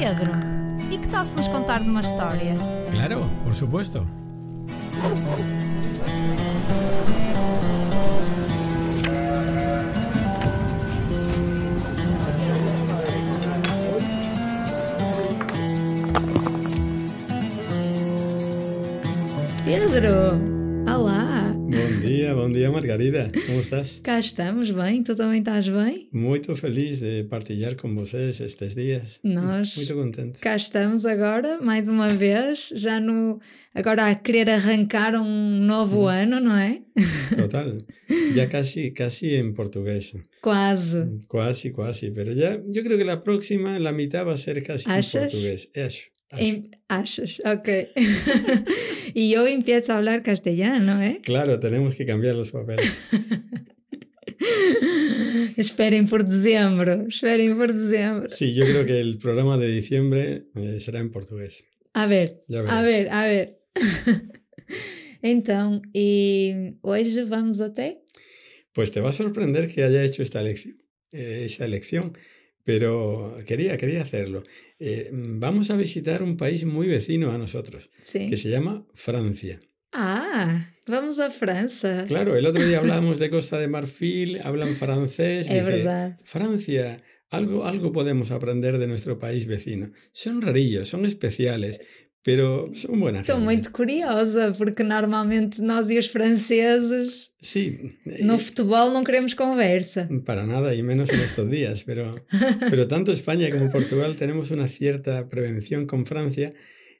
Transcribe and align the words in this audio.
Pedro, 0.00 0.32
e 0.90 0.96
que 0.96 1.10
tal 1.10 1.26
se 1.26 1.36
nos 1.36 1.46
contares 1.46 1.86
uma 1.86 2.00
história? 2.00 2.56
Claro, 2.90 3.30
por 3.44 3.54
supuesto. 3.54 4.06
Pedro! 19.66 20.49
Bom 22.30 22.48
dia, 22.48 22.48
bom 22.48 22.50
dia 22.52 22.70
Margarida. 22.70 23.32
Como 23.46 23.58
estás? 23.60 24.00
Cá 24.04 24.20
estamos 24.20 24.70
bem, 24.70 25.02
tu 25.02 25.16
também 25.16 25.40
estás 25.40 25.68
bem? 25.68 26.08
Muito 26.12 26.54
feliz 26.54 27.00
de 27.00 27.24
partilhar 27.24 27.74
com 27.74 27.92
vocês 27.94 28.38
estes 28.40 28.74
dias. 28.76 29.18
Nós 29.24 29.76
Muito 29.76 29.94
contente. 29.94 30.40
cá 30.40 30.54
estamos 30.54 31.04
agora, 31.04 31.60
mais 31.60 31.88
uma 31.88 32.08
vez, 32.08 32.72
já 32.76 33.00
no. 33.00 33.40
Agora 33.74 34.06
a 34.06 34.14
querer 34.14 34.48
arrancar 34.48 35.14
um 35.16 35.58
novo 35.60 36.06
ano, 36.06 36.38
não 36.40 36.56
é? 36.56 36.82
Total. 37.36 37.78
Ya 38.36 38.46
casi, 38.48 38.92
casi 38.92 39.34
en 39.34 39.52
portugués. 39.54 40.14
Quase. 40.40 41.18
Quasi, 41.26 41.72
quasi. 41.72 42.10
Pero 42.12 42.32
ya, 42.32 42.60
yo 42.68 42.82
creo 42.84 42.96
que 42.96 43.04
la 43.04 43.22
próxima, 43.24 43.78
la 43.80 43.90
mitad 43.92 44.24
va 44.24 44.34
a 44.34 44.36
ser 44.36 44.58
en 44.58 44.64
¿Achas? 44.70 45.32
portugués. 45.32 45.70
Acho, 45.74 45.86
acho. 45.86 46.02
Em- 46.36 46.70
achas? 46.88 47.40
Ok. 47.44 47.68
y 49.14 49.30
yo 49.30 49.46
empiezo 49.46 49.92
a 49.92 49.96
hablar 49.96 50.22
castellano, 50.22 51.02
¿eh? 51.02 51.20
Claro, 51.22 51.58
tenemos 51.58 51.96
que 51.96 52.06
cambiar 52.06 52.36
los 52.36 52.50
papeles. 52.50 52.92
Esperem 55.56 56.06
por 56.06 56.24
dezembro, 56.24 57.06
esperem 57.08 57.56
por 57.56 57.72
dezembro. 57.72 58.28
Sí, 58.28 58.54
yo 58.54 58.64
creo 58.64 58.86
que 58.86 59.00
el 59.00 59.18
programa 59.18 59.58
de 59.58 59.68
diciembre 59.68 60.46
eh, 60.54 60.80
será 60.80 61.00
en 61.00 61.10
portugués. 61.10 61.64
A 61.92 62.06
ver, 62.06 62.40
a 62.68 62.82
ver, 62.82 63.08
a 63.10 63.24
ver. 63.24 63.60
então, 65.22 65.82
e 65.94 66.76
hoje 66.82 67.24
vamos 67.24 67.60
até? 67.60 68.02
Pues 68.72 68.92
te 68.92 69.00
va 69.00 69.10
a 69.10 69.12
sorprender 69.12 69.68
que 69.68 69.82
haya 69.82 70.04
hecho 70.04 70.22
esta 70.22 70.40
elección, 70.40 70.76
eh, 71.12 71.42
esta 71.44 71.64
elección, 71.64 72.16
pero 72.64 73.36
quería, 73.46 73.76
quería 73.76 74.02
hacerlo. 74.02 74.42
Eh, 74.78 75.10
vamos 75.12 75.70
a 75.70 75.76
visitar 75.76 76.22
un 76.22 76.36
país 76.36 76.64
muy 76.64 76.88
vecino 76.88 77.32
a 77.32 77.38
nosotros, 77.38 77.90
que 78.12 78.36
se 78.36 78.50
llama 78.50 78.86
Francia. 78.94 79.60
Ah, 79.92 80.72
vamos 80.86 81.18
à 81.18 81.30
França. 81.30 82.04
Claro, 82.06 82.36
el 82.36 82.46
otro 82.46 82.64
día 82.64 82.78
hablábamos 82.82 83.18
de 83.18 83.28
Costa 83.28 83.58
de 83.58 83.66
Marfil, 83.66 84.40
hablan 84.42 84.76
francés. 84.76 85.48
É 85.48 85.54
dije, 85.54 85.64
verdade. 85.64 86.16
Francia, 86.22 87.02
algo, 87.30 87.64
algo 87.64 87.92
podemos 87.92 88.30
aprender 88.30 88.78
de 88.78 88.86
nuestro 88.86 89.18
país 89.18 89.46
vecino. 89.46 89.92
Son 90.12 90.42
rarillos, 90.42 90.88
son 90.88 91.06
especiales, 91.06 91.80
pero 92.22 92.70
son 92.74 93.00
buena 93.00 93.20
Estou 93.20 93.36
gente. 93.36 93.44
muito 93.46 93.70
curiosa, 93.72 94.52
porque 94.58 94.82
normalmente 94.82 95.62
nós 95.62 95.88
e 95.90 95.98
os 95.98 96.08
franceses 96.08 97.32
Sí, 97.40 97.94
no 98.22 98.38
futebol 98.38 98.90
não 98.92 99.02
queremos 99.04 99.32
conversa. 99.34 100.08
Para 100.26 100.46
nada, 100.46 100.74
y 100.74 100.82
menos 100.82 101.08
en 101.10 101.20
estos 101.20 101.48
días, 101.50 101.84
pero, 101.84 102.14
pero 102.68 102.86
tanto 102.86 103.12
España 103.12 103.48
como 103.50 103.70
Portugal 103.70 104.16
tenemos 104.16 104.50
una 104.50 104.68
cierta 104.68 105.28
prevención 105.28 105.86
con 105.86 106.04
Francia 106.04 106.52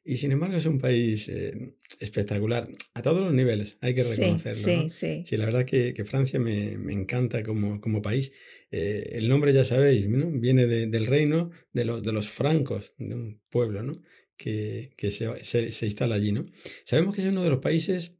y 0.03 0.17
sin 0.17 0.33
embargo 0.33 0.57
es 0.57 0.65
un 0.65 0.79
país 0.79 1.29
eh, 1.29 1.75
espectacular 2.01 2.67
a 2.95 3.03
todos 3.03 3.21
los 3.21 3.35
niveles, 3.35 3.77
hay 3.83 3.93
que 3.95 4.03
reconocerlo. 4.03 4.63
sim, 4.65 4.83
¿no? 4.85 4.89
sim. 4.89 5.25
Sí, 5.27 5.37
la 5.37 5.45
verdad 5.45 5.67
que, 5.67 5.93
que 5.93 6.05
Francia 6.07 6.41
me, 6.41 6.79
me 6.79 6.95
encanta 6.95 7.43
como, 7.43 7.81
como 7.83 8.01
país. 8.01 8.33
Eh, 8.71 9.11
el 9.19 9.29
nombre 9.29 9.53
ya 9.53 9.65
sabéis, 9.65 10.09
¿no? 10.09 10.31
viene 10.31 10.67
de- 10.67 10.87
del 10.87 11.07
reino 11.07 11.51
de 11.75 11.85
los, 11.85 12.03
de 12.03 12.13
los 12.13 12.31
francos, 12.31 12.95
de 12.99 13.15
un 13.15 13.41
pueblo 13.51 13.83
¿no? 13.83 14.01
Que, 14.43 14.93
que 14.97 15.11
se, 15.11 15.43
se, 15.45 15.71
se 15.71 15.87
instala 15.87 16.15
allí. 16.17 16.33
¿no? 16.33 16.47
Sabemos 16.85 17.15
que 17.15 17.21
es 17.23 17.29
uno 17.29 17.45
de 17.45 17.51
los 17.51 17.61
países 17.61 18.17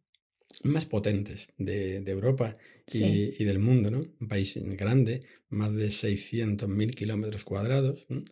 más 0.63 0.85
potentes 0.85 1.49
de, 1.59 2.01
de 2.03 2.13
Europa 2.13 2.55
y, 2.87 2.91
Sí. 2.99 3.35
y 3.39 3.45
del 3.45 3.59
mundo, 3.61 3.91
¿no? 3.91 4.01
Un 4.21 4.29
país 4.29 4.59
grande, 4.77 5.23
más 5.49 5.73
de 5.75 5.89
600.000 5.91 6.95
kilómetros 6.95 7.45
cuadrados, 7.45 8.07
¿no? 8.11 8.23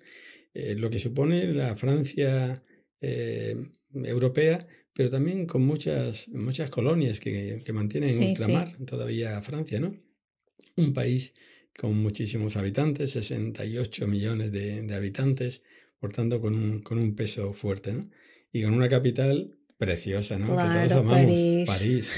Eh, 0.55 0.75
lo 0.75 0.91
que 0.91 0.99
supone 0.99 1.53
la 1.55 1.75
Francia 1.77 2.62
eh, 3.01 3.55
europea, 3.95 4.67
pero 4.93 5.09
también 5.11 5.47
con 5.47 5.62
muchas, 5.62 6.29
muchas 6.31 6.69
colonias 6.71 7.21
que, 7.21 7.62
que 7.65 7.73
mantienen 7.73 8.11
Sí, 8.11 8.25
en 8.25 8.37
sí. 8.37 8.43
ultramar 8.43 8.77
todavía 8.85 9.41
Francia, 9.43 9.79
¿no? 9.81 9.97
Un 10.77 10.93
país 10.93 11.33
con 11.79 11.97
muchísimos 11.97 12.57
habitantes, 12.57 13.12
68 13.12 14.07
millones 14.09 14.51
de, 14.53 14.83
de 14.83 14.95
habitantes, 14.95 15.62
por 16.01 16.13
tanto 16.13 16.41
con 16.41 16.55
un, 16.55 16.81
con 16.81 16.99
un 16.99 17.15
peso 17.15 17.53
fuerte, 17.53 17.93
¿no? 17.93 18.09
Y 18.53 18.63
con 18.63 18.73
una 18.75 18.89
capital 18.89 19.55
preciosa, 19.77 20.39
¿no? 20.39 20.47
que 20.47 20.53
todos 20.55 20.71
Claro, 20.71 20.99
amamos. 21.01 21.67
París. 21.67 22.13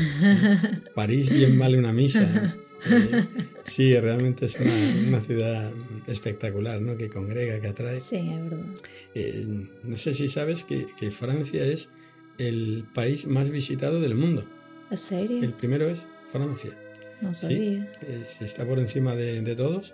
París, 0.94 1.30
bien 1.34 1.58
vale 1.58 1.78
una 1.78 1.92
misa. 1.92 2.56
Eh, 2.90 3.24
sí, 3.64 3.98
realmente 3.98 4.46
es 4.46 4.56
una, 4.58 4.72
una 5.08 5.20
ciudad 5.20 5.70
espectacular, 6.06 6.80
¿no? 6.80 6.96
Que 6.96 7.08
congrega, 7.10 7.60
que 7.60 7.68
atrae. 7.68 8.00
Sim, 8.00 8.32
é 8.32 8.38
verdade. 8.40 8.72
Eh, 9.14 9.44
no 9.84 9.96
sé 9.96 10.14
si 10.14 10.28
sabes 10.28 10.64
que, 10.64 10.86
que 10.98 11.10
Francia 11.10 11.64
es 11.64 11.90
el 12.38 12.86
país 12.94 13.26
más 13.26 13.50
visitado 13.50 14.00
del 14.00 14.14
mundo. 14.14 14.46
A 14.90 14.96
sério? 14.96 15.42
El 15.42 15.52
primero 15.52 15.88
es 15.90 16.06
Francia. 16.32 16.72
Não 17.20 17.34
Sí, 17.34 17.46
sabia. 17.46 17.92
es- 18.22 18.40
está 18.40 18.64
por 18.64 18.78
encima 18.78 19.14
de, 19.14 19.42
de 19.42 19.54
todos. 19.54 19.92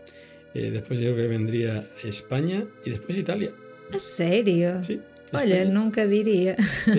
Eh, 0.54 0.70
después 0.70 1.00
yo 1.00 1.12
creo 1.12 1.26
que 1.26 1.28
vendría 1.36 1.90
España 2.04 2.68
y 2.84 2.90
después 2.90 3.18
Italia. 3.18 3.50
A 3.92 3.98
sério? 3.98 4.82
Sí. 4.82 5.00
España. 5.26 5.64
nunca 5.64 6.06
diria. 6.06 6.54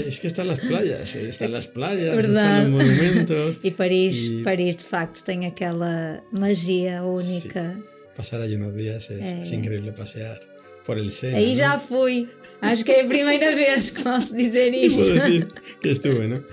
Es 0.06 0.20
que 0.20 0.28
están 0.28 0.48
las 0.48 0.60
playas, 0.60 1.16
eh, 1.16 1.30
están 1.30 1.52
las 1.54 1.68
playas, 1.68 2.16
Verdad. 2.16 2.60
están 2.68 2.72
los 2.74 2.84
monumentos. 2.86 3.58
Paris, 3.78 4.32
E- 4.32 4.44
Paris 4.44 4.78
de 4.78 4.84
facto 4.84 5.24
tem 5.24 5.46
aquela 5.46 6.24
magia 6.34 7.04
única. 7.04 7.80
Pasar 8.16 8.42
allí 8.42 8.56
unos 8.56 8.76
días 8.76 9.10
es, 9.12 9.26
es 9.26 9.52
Eh. 9.52 9.56
increíble 9.56 9.92
pasear 9.94 10.40
por 10.86 10.98
el 11.00 11.12
Sena. 11.12 11.40
¿no? 11.40 11.56
já 11.56 11.80
fui. 11.80 12.28
Acho 12.62 12.84
que 12.84 12.92
é 12.92 13.02
a 13.04 13.08
primeira 13.08 13.56
vez 13.56 13.92
que 13.92 14.04
posso 14.04 14.36
dizer 14.36 14.74
Y 14.74 14.86
isto. 14.88 15.04
puedo 15.04 15.14
decir 15.16 15.48
que 15.82 15.92
estuve, 15.92 16.28
¿no? 16.28 16.44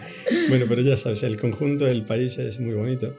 Bueno, 0.48 0.66
pero 0.68 0.80
ya 0.82 0.96
sabes, 0.96 1.22
el 1.24 1.38
conjunto 1.38 1.84
del 1.86 2.04
país 2.04 2.38
es 2.38 2.60
muy 2.60 2.74
bonito. 2.74 3.16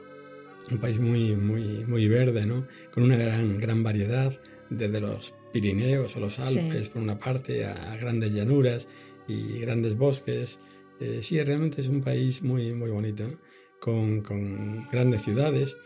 Un 0.70 0.78
país 0.78 0.98
muy, 0.98 1.36
muy, 1.36 1.84
muy 1.86 2.08
verde, 2.08 2.46
¿no? 2.46 2.66
Con 2.92 3.02
una 3.04 3.16
gran, 3.16 3.58
gran 3.60 3.82
variedad, 3.84 4.32
desde 4.70 5.00
los 5.00 5.34
Pirineos 5.52 6.16
o 6.16 6.20
los 6.20 6.34
Sí. 6.34 6.58
Alpes, 6.58 6.88
por 6.88 7.02
una 7.02 7.18
parte, 7.18 7.64
a, 7.64 7.96
grandes 7.96 8.32
llanuras 8.32 8.88
y 9.28 9.60
grandes 9.60 9.96
bosques. 9.96 10.58
Eh, 11.00 11.20
sí, 11.22 11.42
realmente 11.42 11.80
es 11.80 11.88
un 11.88 12.00
país 12.02 12.42
muy, 12.42 12.72
muy 12.74 12.90
bonito, 12.90 13.24
¿no? 13.28 13.38
con, 13.80 14.22
con 14.22 14.86
grandes 14.90 15.22
ciudades. 15.22 15.76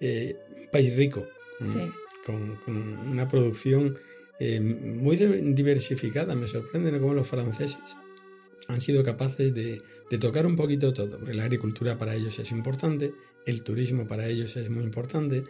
Eh, 0.00 0.36
un 0.62 0.68
país 0.70 0.96
rico. 0.96 1.26
Sí. 1.64 1.80
con, 2.24 2.56
con 2.64 2.76
una 2.76 3.28
producción 3.28 3.98
eh, 4.38 4.60
muy 4.60 5.16
diversificada. 5.16 6.34
Me 6.34 6.46
sorprende 6.46 6.90
¿no? 6.90 7.00
cómo 7.00 7.12
los 7.14 7.28
franceses 7.28 7.96
han 8.68 8.80
sido 8.80 9.02
capaces 9.02 9.52
de, 9.52 9.82
de 10.10 10.18
tocar 10.18 10.46
un 10.46 10.56
poquito 10.56 10.92
todo. 10.92 11.20
La 11.32 11.44
agricultura 11.44 11.98
para 11.98 12.14
ellos 12.14 12.38
es 12.38 12.50
importante, 12.50 13.12
el 13.46 13.62
turismo 13.62 14.06
para 14.06 14.26
ellos 14.26 14.56
es 14.56 14.70
muy 14.70 14.84
importante, 14.84 15.44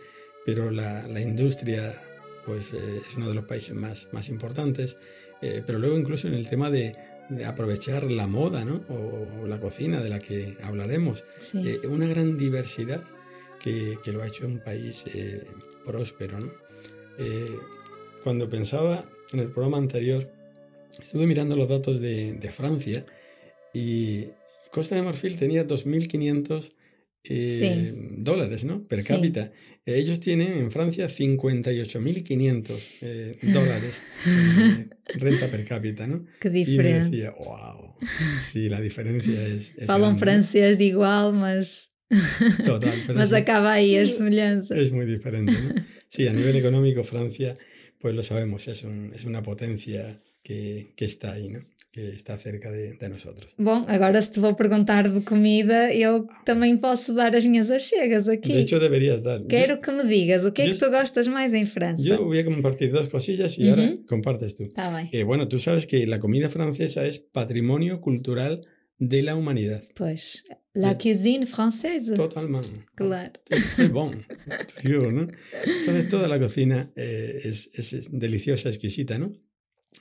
pero 0.44 0.70
la, 0.70 1.06
la 1.06 1.20
industria 1.20 2.02
pues, 2.44 2.72
eh, 2.72 3.00
es 3.06 3.16
uno 3.16 3.28
de 3.28 3.34
los 3.34 3.44
países 3.44 3.74
más, 3.74 4.08
más 4.12 4.28
importantes. 4.28 4.96
Eh, 5.42 5.62
pero 5.66 5.78
luego 5.78 5.98
incluso 5.98 6.28
en 6.28 6.34
el 6.34 6.48
tema 6.48 6.70
de, 6.70 6.96
de 7.28 7.44
aprovechar 7.44 8.10
la 8.10 8.26
moda 8.26 8.64
¿no? 8.64 8.84
o, 8.88 9.42
o 9.42 9.46
la 9.46 9.58
cocina 9.58 10.00
de 10.00 10.08
la 10.08 10.18
que 10.18 10.56
hablaremos, 10.62 11.24
eh, 11.54 11.80
una 11.88 12.06
gran 12.06 12.36
diversidad 12.36 13.02
que, 13.58 13.98
que 14.02 14.12
lo 14.12 14.22
ha 14.22 14.26
hecho 14.26 14.46
un 14.46 14.58
país 14.58 15.04
próspero. 15.84 16.40
¿no? 16.40 16.52
Cuando 18.22 18.48
pensaba 18.48 19.08
en 19.32 19.40
el 19.40 19.48
programa 19.48 19.78
anterior, 19.78 20.30
estuve 21.00 21.26
mirando 21.26 21.56
los 21.56 21.68
datos 21.68 22.00
de, 22.00 22.34
de 22.34 22.48
Francia 22.50 23.04
y 23.72 24.28
Costa 24.70 24.94
de 24.94 25.02
Marfil 25.02 25.38
tenía 25.38 25.66
2.500 25.66 26.72
eh, 27.24 27.42
Sí. 27.42 27.92
dólares 28.18 28.64
¿no? 28.64 28.86
per 28.86 28.98
Sí. 29.00 29.04
cápita. 29.08 29.52
Ellos 29.84 30.20
tienen 30.20 30.52
en 30.58 30.70
Francia 30.70 31.08
58.500 31.08 32.98
eh, 33.02 33.38
dólares 33.42 34.02
eh, 34.26 34.88
renta 35.18 35.48
per 35.50 35.64
cápita. 35.64 36.06
¿no? 36.06 36.24
Y 36.42 36.48
me 36.48 36.50
diferente. 36.50 37.10
decía, 37.16 37.30
wow, 37.32 37.94
sí, 38.42 38.68
la 38.68 38.80
diferencia 38.80 39.46
es... 39.46 39.72
es 39.76 39.86
Falam 39.86 40.16
grande". 40.16 40.20
francês 40.20 40.78
de 40.78 40.84
igual, 40.84 41.34
mas, 41.34 41.92
Total, 42.64 42.92
pero 43.06 43.18
mas 43.18 43.30
sí. 43.30 43.36
acaba 43.36 43.72
aí 43.72 43.96
a 43.96 44.04
semelhança. 44.06 44.76
Es 44.76 44.90
muy 44.90 45.06
diferente, 45.06 45.52
¿no? 45.52 45.74
Sí, 46.08 46.26
a 46.26 46.32
nivel 46.32 46.56
económico 46.56 47.04
Francia, 47.04 47.54
pues 48.00 48.14
lo 48.16 48.22
sabemos, 48.22 48.66
es, 48.66 48.82
un- 48.84 49.12
es 49.14 49.24
una 49.26 49.42
potencia 49.42 50.20
que, 50.42 50.88
que 50.96 51.04
está 51.04 51.32
ahí, 51.34 51.48
¿no? 51.50 51.60
Que 51.92 52.10
está 52.14 52.36
cerca 52.38 52.70
de, 52.70 52.90
de 52.96 53.08
nosotros. 53.08 53.54
Bom, 53.58 53.84
agora 53.88 54.22
se 54.22 54.30
te 54.30 54.40
vou 54.40 54.54
perguntar 54.54 55.08
de 55.08 55.20
comida, 55.22 55.92
eu 55.92 56.26
também 56.44 56.76
posso 56.78 57.12
dar 57.14 57.34
as 57.34 57.44
minhas 57.44 57.68
achegas 57.70 58.28
aqui. 58.28 58.52
De 58.52 58.60
hecho, 58.60 58.78
deberías 58.78 59.22
dar. 59.22 59.42
Quero 59.48 59.80
que 59.80 59.90
me 59.90 60.04
digas 60.04 60.44
o 60.44 60.52
que 60.52 60.62
é 60.62 60.66
yo- 60.66 60.72
que 60.74 60.78
tu 60.78 60.88
gostas 60.90 61.26
mais 61.26 61.52
em 61.52 61.64
França. 61.66 62.04
yo 62.06 62.24
voy 62.24 62.38
a 62.38 62.44
compartir 62.44 62.92
dos 62.92 63.08
cosillas 63.08 63.58
y 63.58 63.68
ahora 63.68 63.98
compartes 64.08 64.54
tú. 64.54 64.68
Tá 64.68 64.90
bem. 64.94 65.08
Eh, 65.12 65.24
bueno, 65.24 65.48
tú 65.48 65.58
sabes 65.58 65.84
que 65.86 66.06
la 66.06 66.20
comida 66.20 66.48
francesa 66.48 67.04
es 67.06 67.18
patrimonio 67.18 68.00
cultural 68.00 68.60
de 68.98 69.22
la 69.22 69.34
humanidad. 69.34 69.82
Pois, 69.96 70.44
la 70.74 70.90
Sí. 70.90 70.96
cuisine 71.02 71.44
française. 71.46 72.14
Totalmente. 72.14 72.68
Claro. 72.94 73.32
Es 73.48 73.90
bon, 73.90 74.10
toujours, 74.82 75.12
¿no? 75.12 75.26
Entonces 75.80 76.08
toda 76.08 76.28
la 76.28 76.38
cocina 76.38 76.92
eh, 76.94 77.40
es, 77.44 77.70
es- 77.74 77.92
es 77.94 78.08
deliciosa, 78.12 78.68
exquisita, 78.68 79.18
¿no? 79.18 79.32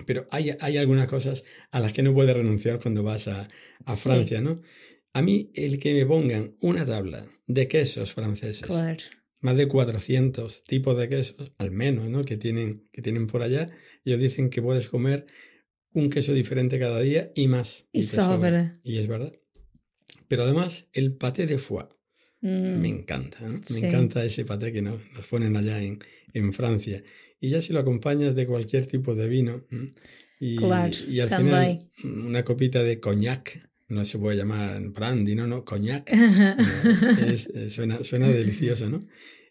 Pero 0.05 0.27
hay, 0.31 0.51
hay 0.59 0.77
algunas 0.77 1.07
cosas 1.07 1.43
a 1.71 1.79
las 1.79 1.93
que 1.93 2.03
no 2.03 2.13
puedes 2.13 2.35
renunciar 2.35 2.79
cuando 2.79 3.03
vas 3.03 3.27
a, 3.27 3.47
a 3.85 3.91
Sí. 3.91 4.01
Francia, 4.03 4.41
¿no? 4.41 4.61
A 5.13 5.21
mí 5.21 5.51
el 5.55 5.79
que 5.79 5.93
me 5.93 6.05
pongan 6.05 6.55
una 6.61 6.85
tabla 6.85 7.27
de 7.47 7.67
quesos 7.67 8.13
franceses, 8.13 8.61
Claro. 8.67 8.97
más 9.41 9.57
de 9.57 9.67
400 9.67 10.63
tipos 10.63 10.97
de 10.97 11.09
quesos, 11.09 11.51
al 11.57 11.71
menos, 11.71 12.09
¿no? 12.09 12.23
Que 12.23 12.37
tienen, 12.37 12.87
que 12.91 13.01
tienen 13.01 13.25
por 13.27 13.41
allá, 13.41 13.67
ellos 14.05 14.19
dicen 14.19 14.49
que 14.49 14.61
puedes 14.61 14.87
comer 14.89 15.25
un 15.93 16.09
queso 16.11 16.33
diferente 16.33 16.77
cada 16.79 16.99
día 17.01 17.31
y 17.35 17.47
más. 17.47 17.87
Y 17.91 18.01
te 18.01 18.05
sobra. 18.07 18.73
Y 18.83 18.99
es 18.99 19.07
verdad. 19.07 19.33
Pero 20.27 20.43
además, 20.43 20.89
el 20.93 21.15
paté 21.15 21.47
de 21.47 21.57
foie. 21.57 21.87
Hum, 22.41 22.79
Me 22.79 22.87
encanta, 22.89 23.39
¿no? 23.41 23.53
Me 23.55 23.63
Sí. 23.63 23.85
encanta 23.85 24.23
ese 24.23 24.45
paté 24.45 24.71
que 24.71 24.81
nos, 24.83 25.01
nos 25.11 25.25
ponen 25.25 25.57
allá 25.57 25.81
en, 25.81 25.99
en 26.33 26.53
Francia. 26.53 27.03
Y 27.39 27.49
ya 27.49 27.61
si 27.61 27.73
lo 27.73 27.79
acompañas 27.79 28.35
de 28.35 28.45
cualquier 28.45 28.85
tipo 28.85 29.15
de 29.15 29.27
vino. 29.27 29.65
Y, 30.39 30.55
Claro, 30.57 30.91
y 31.07 31.19
al 31.19 31.29
también. 31.29 31.79
final 32.01 32.23
una 32.25 32.43
copita 32.43 32.83
de 32.83 32.99
coñac. 32.99 33.67
No 33.89 34.05
se 34.05 34.19
puede 34.19 34.37
llamar 34.37 34.79
brandy, 34.89 35.33
no, 35.35 35.47
no, 35.47 35.65
coñac. 35.65 36.11
No, 36.13 36.57
es- 37.33 37.49
eh, 37.53 37.69
suena, 37.69 38.03
suena 38.03 38.27
delicioso, 38.29 38.89
¿no? 38.89 39.03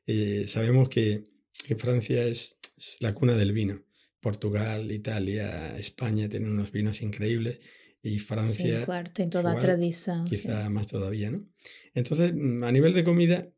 Eh, 0.07 0.45
sabemos 0.47 0.89
que, 0.89 1.25
que 1.67 1.75
Francia 1.77 2.25
es, 2.25 2.57
es 2.77 2.97
la 3.01 3.13
cuna 3.15 3.37
del 3.37 3.53
vino. 3.53 3.83
Portugal, 4.21 4.91
Italia, 4.93 5.77
España 5.77 6.29
tienen 6.29 6.51
unos 6.51 6.71
vinos 6.73 7.03
increíbles. 7.03 7.59
Y 8.01 8.21
Francia 8.21 8.77
Sim, 8.79 8.85
claro, 8.85 9.11
tem 9.13 9.29
toda 9.29 9.51
igual, 9.59 9.93
sim. 9.93 10.25
quizá 10.25 10.69
más 10.71 10.87
todavía, 10.87 11.31
¿no? 11.33 11.45
Entonces, 11.95 12.33
mm, 12.33 12.63
a 12.63 12.71
nivel 12.71 12.93
de 12.93 13.03
comida, 13.03 13.49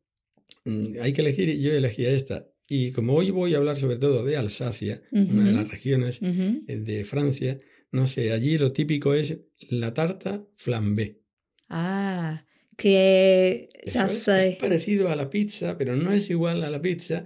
mm, 0.65 0.95
hay 0.99 1.13
que 1.13 1.21
elegir, 1.21 1.59
yo 1.59 1.71
elegí 1.73 2.05
esta. 2.05 2.47
Y 2.73 2.93
como 2.93 3.15
hoy 3.15 3.31
voy 3.31 3.53
a 3.53 3.57
hablar 3.57 3.75
sobre 3.75 3.97
todo 3.97 4.23
de 4.23 4.37
Alsacia, 4.37 5.01
uh 5.11 5.19
-huh. 5.19 5.29
una 5.29 5.43
de 5.43 5.51
las 5.51 5.67
regiones 5.67 6.21
uh 6.21 6.25
eh, 6.27 6.63
-huh. 6.69 6.83
de 6.85 7.03
Francia, 7.03 7.57
no 7.91 8.07
sé, 8.07 8.31
allí 8.31 8.57
lo 8.57 8.71
típico 8.71 9.13
es 9.13 9.39
la 9.69 9.93
tarta 9.93 10.45
flambé. 10.55 11.19
Ah, 11.67 12.45
que 12.77 13.67
ya 13.85 14.05
es, 14.05 14.23
sé. 14.23 14.51
es, 14.51 14.55
parecido 14.55 15.09
a 15.09 15.17
la 15.17 15.29
pizza, 15.29 15.77
pero 15.77 15.97
no 15.97 16.13
es 16.13 16.29
igual 16.29 16.63
a 16.63 16.69
la 16.69 16.81
pizza. 16.81 17.25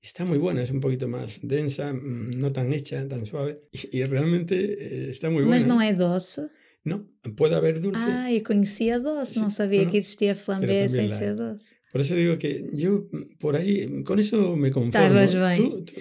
Está 0.00 0.24
muy 0.24 0.38
buena, 0.38 0.62
es 0.62 0.70
un 0.70 0.80
poquito 0.80 1.08
más 1.08 1.40
densa, 1.42 1.92
mm, 1.92 2.30
no 2.38 2.52
tan 2.52 2.72
hecha, 2.72 3.06
tan 3.06 3.26
suave. 3.26 3.60
Y, 3.92 4.02
realmente 4.04 4.56
eh, 4.56 5.10
está 5.10 5.28
muy 5.28 5.42
buena. 5.42 5.56
Mas 5.56 5.66
no 5.66 5.82
es 5.82 5.98
dulce. 5.98 6.42
No, 6.84 7.06
puede 7.36 7.54
haber 7.54 7.82
dulce. 7.82 8.00
Ah, 8.02 8.32
y 8.32 8.40
con 8.40 8.62
C2, 8.62 9.26
sí, 9.26 9.40
no 9.40 9.50
sabía 9.50 9.82
no, 9.84 9.90
que 9.90 9.98
existía 9.98 10.34
flambé 10.34 10.88
sin 10.88 11.10
C2. 11.10 11.60
Por 11.96 12.02
isso 12.02 12.12
eu 12.12 12.18
digo 12.18 12.36
que 12.36 12.68
eu, 12.76 13.08
por 13.38 13.56
aí, 13.56 14.02
com 14.04 14.18
isso 14.18 14.54
me 14.54 14.70
conformo. 14.70 14.88
Estavas 14.88 15.34
bem. 15.34 15.56
Tu, 15.56 15.80
tu... 15.80 15.94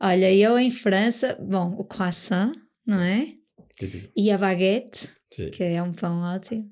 Olha, 0.00 0.34
eu 0.34 0.58
em 0.58 0.72
França, 0.72 1.38
bom, 1.40 1.72
o 1.78 1.84
croissant, 1.84 2.52
não 2.84 3.00
é? 3.00 3.28
Típico. 3.78 4.10
E 4.16 4.32
a 4.32 4.38
baguete, 4.38 5.08
Sim. 5.32 5.52
que 5.52 5.62
é 5.62 5.80
um 5.80 5.92
pão 5.92 6.20
ótimo. 6.20 6.68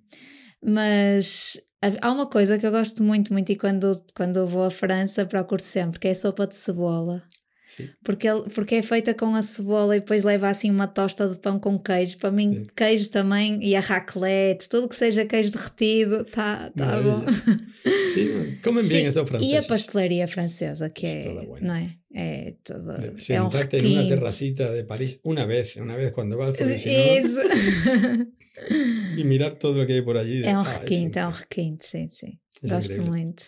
Mas 0.61 1.57
há 2.03 2.11
uma 2.11 2.27
coisa 2.27 2.59
que 2.59 2.67
eu 2.67 2.73
gosto 2.73 3.01
muito, 3.01 3.33
muito 3.33 3.53
e 3.53 3.57
quando, 3.57 3.93
quando 4.17 4.45
vou 4.45 4.65
à 4.65 4.71
França 4.73 5.25
procuro 5.25 5.63
sempre, 5.63 6.01
que 6.01 6.09
é 6.09 6.11
a 6.11 6.17
sopa 6.17 6.45
de 6.45 6.57
cebola 6.57 7.23
sí. 7.67 7.91
Porque, 8.05 8.27
ele- 8.29 8.49
porque 8.55 8.77
é 8.77 8.83
feita 8.83 9.15
com 9.15 9.35
a 9.35 9.43
cebola 9.43 9.97
e 9.97 10.01
depois 10.01 10.23
leva 10.25 10.49
assim 10.49 10.71
uma 10.71 10.87
tosta 10.87 11.29
de 11.29 11.39
pão 11.39 11.59
com 11.59 11.79
queijo. 11.79 12.19
Para 12.19 12.31
mim, 12.31 12.53
Sim. 12.55 12.67
queijo 12.77 13.11
também 13.11 13.59
e 13.63 13.75
a 13.75 13.81
raclette, 13.81 14.69
tudo 14.69 14.89
que 14.89 14.97
seja 14.97 15.25
queijo 15.25 15.53
derretido, 15.53 16.25
tá, 16.25 16.71
tá 16.77 17.01
bom. 17.03 17.19
Maravilla. 17.19 17.75
Sí, 18.15 18.59
comen 18.63 18.87
bien 18.89 19.13
Sim, 19.13 19.21
estos 19.21 19.43
E 19.43 19.57
a 19.57 19.63
pastelaria 19.63 20.27
francesa, 20.29 20.89
que 20.89 21.05
é, 21.07 21.23
toda 21.25 21.43
buena. 21.45 21.67
não 21.67 21.75
é? 21.75 21.91
É 22.17 22.55
toda. 22.65 22.95
De- 22.99 23.07
é 23.33 23.43
um 23.43 23.51
Sentarte 23.51 23.77
en 23.79 23.87
una 23.87 24.07
terracita 24.09 24.71
de 24.73 24.85
París 24.85 25.19
una 25.25 25.45
vez, 25.47 25.77
una 25.77 25.97
vez 25.97 26.13
cuando 26.13 26.37
vas, 26.39 26.55
Isso. 26.61 27.41
y 29.17 29.25
mirar 29.25 29.59
todo 29.59 29.79
lo 29.81 29.87
que 29.87 29.95
hay 29.95 30.03
por 30.03 30.17
allí. 30.17 30.43
É 30.45 30.57
um 30.57 30.61
ah, 30.61 30.79
requinte, 30.79 31.19
é 31.19 31.27
um 31.27 31.31
increíble. 31.31 31.41
requinte, 31.41 31.85
sim, 31.87 32.09
sim. 32.09 32.39
Gosto 32.63 32.93
increíble. 32.93 33.11
muito. 33.11 33.43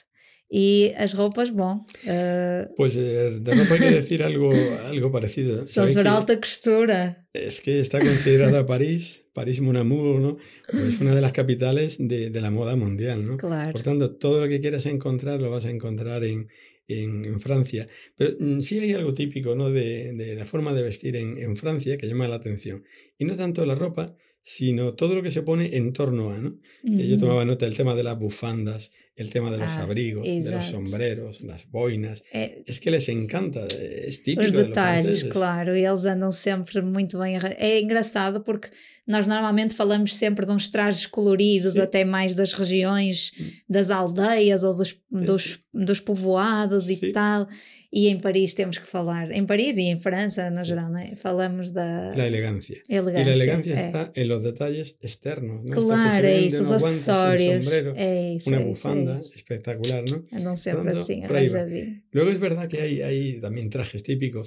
E 0.50 0.94
as 0.96 1.14
roupas, 1.14 1.50
bom, 1.50 1.84
uh, 2.06 2.74
Pues 2.76 2.94
eh, 2.94 3.38
de 3.40 3.52
ropa 3.52 3.74
hay 3.74 3.80
que 3.80 3.90
decir 3.90 4.22
algo, 4.22 4.50
algo 4.86 5.10
parecido. 5.10 5.64
ver 5.64 6.04
que 6.04 6.08
alta 6.08 6.38
costura. 6.38 7.26
Es 7.32 7.60
que 7.60 7.80
está 7.80 7.98
considerada 7.98 8.64
París, 8.64 9.26
París 9.32 9.60
Mon 9.60 9.76
Amour, 9.76 10.20
¿no? 10.20 10.36
Pues 10.70 11.00
una 11.00 11.14
de 11.16 11.20
las 11.20 11.32
capitales 11.32 11.96
de, 11.98 12.30
de 12.30 12.40
la 12.40 12.52
moda 12.52 12.76
mundial, 12.76 13.26
¿no? 13.26 13.36
Claro. 13.38 13.72
Por 13.72 13.82
tanto, 13.82 14.14
todo 14.16 14.40
lo 14.40 14.48
que 14.48 14.60
quieras 14.60 14.86
encontrar 14.86 15.40
lo 15.40 15.50
vas 15.50 15.64
a 15.64 15.70
encontrar 15.70 16.22
en, 16.22 16.48
en, 16.86 17.24
en 17.24 17.40
Francia. 17.40 17.88
Pero 18.16 18.36
mm, 18.38 18.60
sí 18.60 18.78
hay 18.78 18.92
algo 18.92 19.14
típico 19.14 19.56
¿no? 19.56 19.70
de, 19.70 20.12
de 20.12 20.36
la 20.36 20.44
forma 20.44 20.72
de 20.74 20.82
vestir 20.84 21.16
en, 21.16 21.36
en 21.42 21.56
Francia 21.56 21.96
que 21.96 22.06
llama 22.06 22.28
la 22.28 22.36
atención. 22.36 22.84
Y 23.18 23.24
no 23.24 23.34
tanto 23.34 23.66
la 23.66 23.74
ropa, 23.74 24.14
sino 24.48 24.94
todo 24.94 25.16
lo 25.16 25.22
que 25.24 25.32
se 25.32 25.42
pone 25.42 25.76
en 25.76 25.92
torno 25.92 26.30
a. 26.30 26.38
¿no? 26.38 26.50
Eh, 26.84 27.08
Yo 27.08 27.14
Uhum. 27.14 27.18
tomaba 27.20 27.44
nota 27.44 27.64
del 27.66 27.74
tema 27.74 27.96
de 27.96 28.04
las 28.04 28.16
bufandas, 28.16 28.92
el 29.16 29.28
tema 29.30 29.50
de 29.50 29.58
los 29.58 29.72
Ah, 29.72 29.82
abrigos, 29.82 30.24
de 30.24 30.36
los 30.36 30.46
exacto. 30.46 30.70
sombreros, 30.76 31.40
las 31.40 31.68
boinas. 31.68 32.22
É, 32.32 32.62
Es 32.66 32.78
que 32.78 32.90
les 32.92 33.08
encanta, 33.08 33.66
es 33.66 34.22
típico 34.22 34.44
os 34.46 34.52
de 34.52 34.58
los 34.58 34.66
detalhes, 34.68 35.04
franceses. 35.20 35.32
claro, 35.32 35.74
eles 35.74 36.04
andam 36.04 36.30
sempre 36.30 36.80
muito 36.82 37.18
bem. 37.18 37.34
É 37.58 37.80
engraçado 37.80 38.44
porque 38.44 38.68
nós 39.04 39.26
normalmente 39.26 39.74
falamos 39.74 40.14
sempre 40.14 40.46
de 40.46 40.52
uns 40.52 40.68
trajes 40.68 41.06
coloridos, 41.08 41.74
Sim. 41.74 41.80
até 41.80 42.04
mais 42.04 42.34
das 42.36 42.52
regiões 42.52 43.32
das 43.68 43.90
aldeias 43.90 44.62
ou 44.62 44.76
dos, 44.76 44.90
dos, 45.10 45.58
dos 45.74 46.00
povoados 46.00 46.84
Sim. 46.84 46.98
e 47.06 47.12
tal. 47.12 47.48
E 48.00 48.02
em 48.12 48.18
Paris 48.26 48.52
temos 48.60 48.76
que 48.82 48.86
falar, 48.96 49.26
em 49.38 49.44
Paris 49.46 49.74
e 49.78 49.84
em 49.92 49.98
França, 50.06 50.50
no 50.50 50.62
geral, 50.70 50.88
não 50.94 50.98
é? 51.06 51.16
falamos 51.16 51.72
da 51.72 51.88
La 52.20 52.26
elegancia. 52.32 52.78
elegância. 52.90 53.22
Y 53.22 53.24
la 53.24 53.32
elegancia 53.40 53.74
é. 53.74 53.86
está 53.86 54.02
en 54.20 54.26
los 54.28 54.42
detalles 54.50 54.88
externos. 55.08 55.64
¿no? 55.64 55.72
Se 55.80 55.86
Claro, 55.86 56.26
é 56.26 56.38
isso, 56.48 56.60
os 56.62 56.70
acessórios. 56.78 57.64
sombrero, 57.64 57.90
É 57.96 58.34
isso, 58.36 58.48
una 58.50 58.60
é 58.60 58.64
bufanda 58.68 59.14
isso. 59.14 59.34
espectacular, 59.40 60.02
¿no? 60.10 60.16
Andam 60.38 60.56
sempre 60.56 60.82
Pronto, 60.92 61.00
assim, 61.00 61.18
arranjadinho. 61.24 62.02
Luego 62.12 62.30
es 62.34 62.38
verdad 62.38 62.66
que 62.68 62.78
hay, 62.84 62.94
hay 63.08 63.40
también 63.40 63.70
trajes 63.70 64.02
típicos. 64.02 64.46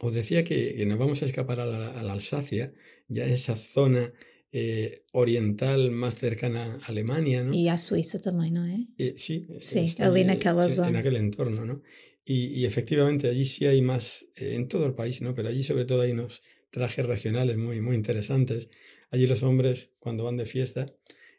Os 0.00 0.12
decía 0.14 0.44
que, 0.44 0.58
que 0.76 0.86
nos 0.86 0.98
vamos 1.02 1.18
a 1.22 1.26
escapar 1.26 1.58
a 1.58 1.66
la, 1.66 1.88
a 1.98 2.02
la 2.04 2.12
Alsacia, 2.12 2.72
ya 3.08 3.24
esa 3.24 3.56
zona 3.56 4.12
eh, 4.52 5.00
oriental 5.12 5.90
más 5.90 6.14
cercana 6.16 6.78
a 6.82 6.86
Alemania, 6.92 7.42
¿no? 7.42 7.52
E 7.54 7.68
à 7.68 7.76
Suíça 7.76 8.18
também, 8.26 8.50
não 8.52 8.64
é? 8.64 8.78
Eh, 9.04 9.14
sí, 9.16 9.34
Sí, 9.60 9.80
está 9.90 10.06
ali 10.06 10.22
naquela 10.24 10.64
en- 10.66 10.70
zona. 10.78 10.90
En 10.90 10.96
aquel 10.96 11.16
entorno, 11.16 11.64
¿no? 11.64 11.82
Y, 12.24 12.46
y 12.48 12.66
efectivamente 12.66 13.28
allí 13.28 13.44
sí 13.44 13.66
hay 13.66 13.82
más, 13.82 14.28
eh, 14.36 14.54
en 14.54 14.68
todo 14.68 14.86
el 14.86 14.94
país, 14.94 15.22
¿no? 15.22 15.34
Pero 15.34 15.48
allí 15.48 15.62
sobre 15.64 15.84
todo 15.84 16.02
hay 16.02 16.12
unos 16.12 16.42
trajes 16.70 17.04
regionales 17.06 17.56
muy, 17.56 17.80
muy 17.80 17.96
interesantes. 17.96 18.68
Allí 19.10 19.26
los 19.26 19.42
hombres, 19.42 19.92
cuando 19.98 20.24
van 20.24 20.36
de 20.36 20.46
fiesta, 20.46 20.94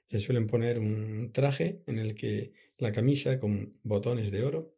se 0.08 0.20
suelen 0.20 0.48
poner 0.48 0.80
un 0.80 1.32
traje 1.34 1.82
en 1.88 2.00
el 2.00 2.16
que 2.16 2.54
la 2.78 2.92
camisa 2.92 3.40
con 3.40 3.80
botones 3.84 4.32
de 4.32 4.44
oro, 4.44 4.76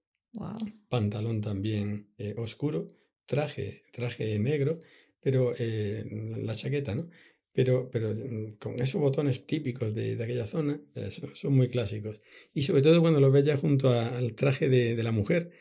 pantalón 0.89 1.41
también 1.41 2.13
eh, 2.17 2.35
oscuro, 2.37 2.87
traje, 3.25 3.83
traje 3.91 4.37
negro, 4.39 4.79
pero 5.19 5.53
eh, 5.57 6.05
la 6.37 6.55
chaqueta, 6.55 6.95
¿no? 6.95 7.09
Pero, 7.51 7.89
pero 7.89 8.13
mm, 8.13 8.57
con 8.57 8.79
esos 8.81 9.01
botones 9.01 9.45
típicos 9.47 9.93
de, 9.95 10.15
de 10.15 10.23
aquella 10.23 10.45
zona, 10.47 10.81
son, 11.09 11.35
son 11.35 11.53
muy 11.53 11.67
clásicos. 11.67 12.21
Y 12.53 12.63
sobre 12.63 12.81
todo 12.81 13.01
cuando 13.01 13.19
los 13.21 13.31
ves 13.31 13.45
ya 13.45 13.57
junto 13.57 13.89
a- 13.89 14.17
al 14.17 14.35
traje 14.35 14.69
de, 14.69 14.95
de 14.95 15.03
la 15.03 15.11
mujer, 15.11 15.51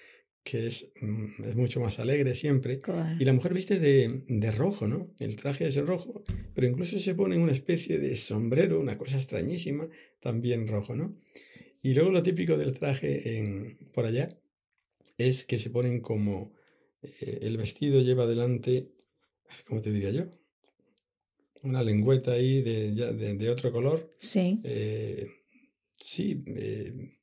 que 0.45 0.67
es, 0.67 0.93
mm, 1.01 1.43
es 1.45 1.57
mucho 1.57 1.81
más 1.81 1.99
alegre 1.99 2.35
siempre. 2.35 2.79
Claro. 2.79 3.17
Y 3.19 3.25
la 3.25 3.33
mujer 3.33 3.55
viste 3.55 3.81
de, 3.81 4.25
de 4.29 4.51
rojo, 4.51 4.87
¿no? 4.87 5.13
El 5.19 5.37
traje 5.37 5.67
es 5.67 5.77
rojo, 5.79 6.23
pero 6.55 6.69
incluso 6.69 6.99
se 6.99 7.15
pone 7.15 7.39
una 7.39 7.53
especie 7.53 7.99
de 7.99 8.15
sombrero, 8.15 8.79
una 8.79 8.99
cosa 8.99 9.17
extrañísima, 9.17 9.89
también 10.21 10.69
rojo, 10.69 10.95
¿no? 10.95 11.17
Y 11.83 11.95
luego 11.95 12.11
lo 12.11 12.23
típico 12.23 12.57
del 12.57 12.75
traje 12.75 13.39
en, 13.39 13.79
por 13.93 14.05
allá 14.05 14.39
es 15.19 15.45
que 15.45 15.59
se 15.59 15.71
ponen 15.71 16.01
como 16.01 16.53
eh, 17.03 17.39
el 17.43 17.57
vestido 17.57 18.03
lleva 18.03 18.27
delante, 18.27 18.93
¿cómo 19.67 19.81
te 19.81 19.93
diría 19.93 20.11
yo? 20.11 20.31
Una 21.63 21.83
lengüeta 21.83 22.33
ahí 22.33 22.61
de, 22.61 22.93
de, 22.93 23.35
de 23.35 23.51
otro 23.51 23.73
color. 23.73 24.15
Sim. 24.19 24.61
eh, 24.65 25.27
sí, 25.99 26.45
eh, 26.49 27.17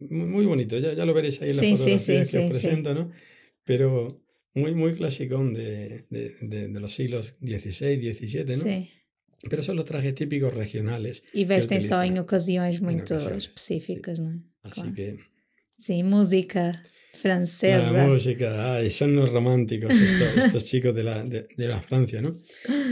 muy, 0.00 0.26
muy 0.26 0.46
bonito, 0.46 0.78
ya, 0.78 0.92
ya 0.94 1.04
lo 1.04 1.14
veréis 1.14 1.40
ahí 1.42 1.50
en 1.50 1.56
las 1.56 1.64
Sí, 1.64 1.70
sí, 1.76 1.76
fotografías 1.76 2.06
sí, 2.06 2.12
que 2.12 2.18
os 2.20 2.28
sí, 2.28 2.38
sí. 2.40 2.48
presento, 2.50 2.94
¿no? 2.94 3.10
Pero 3.64 4.22
muy, 4.54 4.74
muy 4.74 4.94
clasicón 4.94 5.54
de, 5.54 6.06
de, 6.10 6.36
de, 6.40 6.68
de 6.68 6.80
los 6.80 6.92
siglos 6.92 7.36
XVI, 7.40 8.12
XVII, 8.14 8.56
¿no? 8.56 8.86
Pero 9.50 9.62
son 9.62 9.76
los 9.76 9.84
trajes 9.84 10.14
típicos 10.14 10.54
regionales. 10.54 11.22
Que 11.32 11.44
vestem 11.44 11.80
só 11.80 12.00
ocasiões 12.20 12.80
muito 12.80 13.12
ocasiões, 13.14 13.44
específicas, 13.44 14.18
não 14.18 14.30
é? 14.32 14.38
Así 14.62 14.80
Claro. 14.80 14.92
que 14.94 15.16
Sim, 15.78 16.02
música 16.04 16.72
la 17.16 17.20
francesa. 17.20 18.06
música, 18.06 18.74
ay, 18.74 18.90
son 18.90 19.14
los 19.16 19.30
románticos 19.30 19.94
estos, 19.94 20.36
estos 20.44 20.64
chicos 20.64 20.94
de 20.94 21.04
la, 21.04 21.22
de, 21.22 21.48
de 21.56 21.68
la 21.68 21.80
Francia, 21.80 22.20
¿no? 22.20 22.32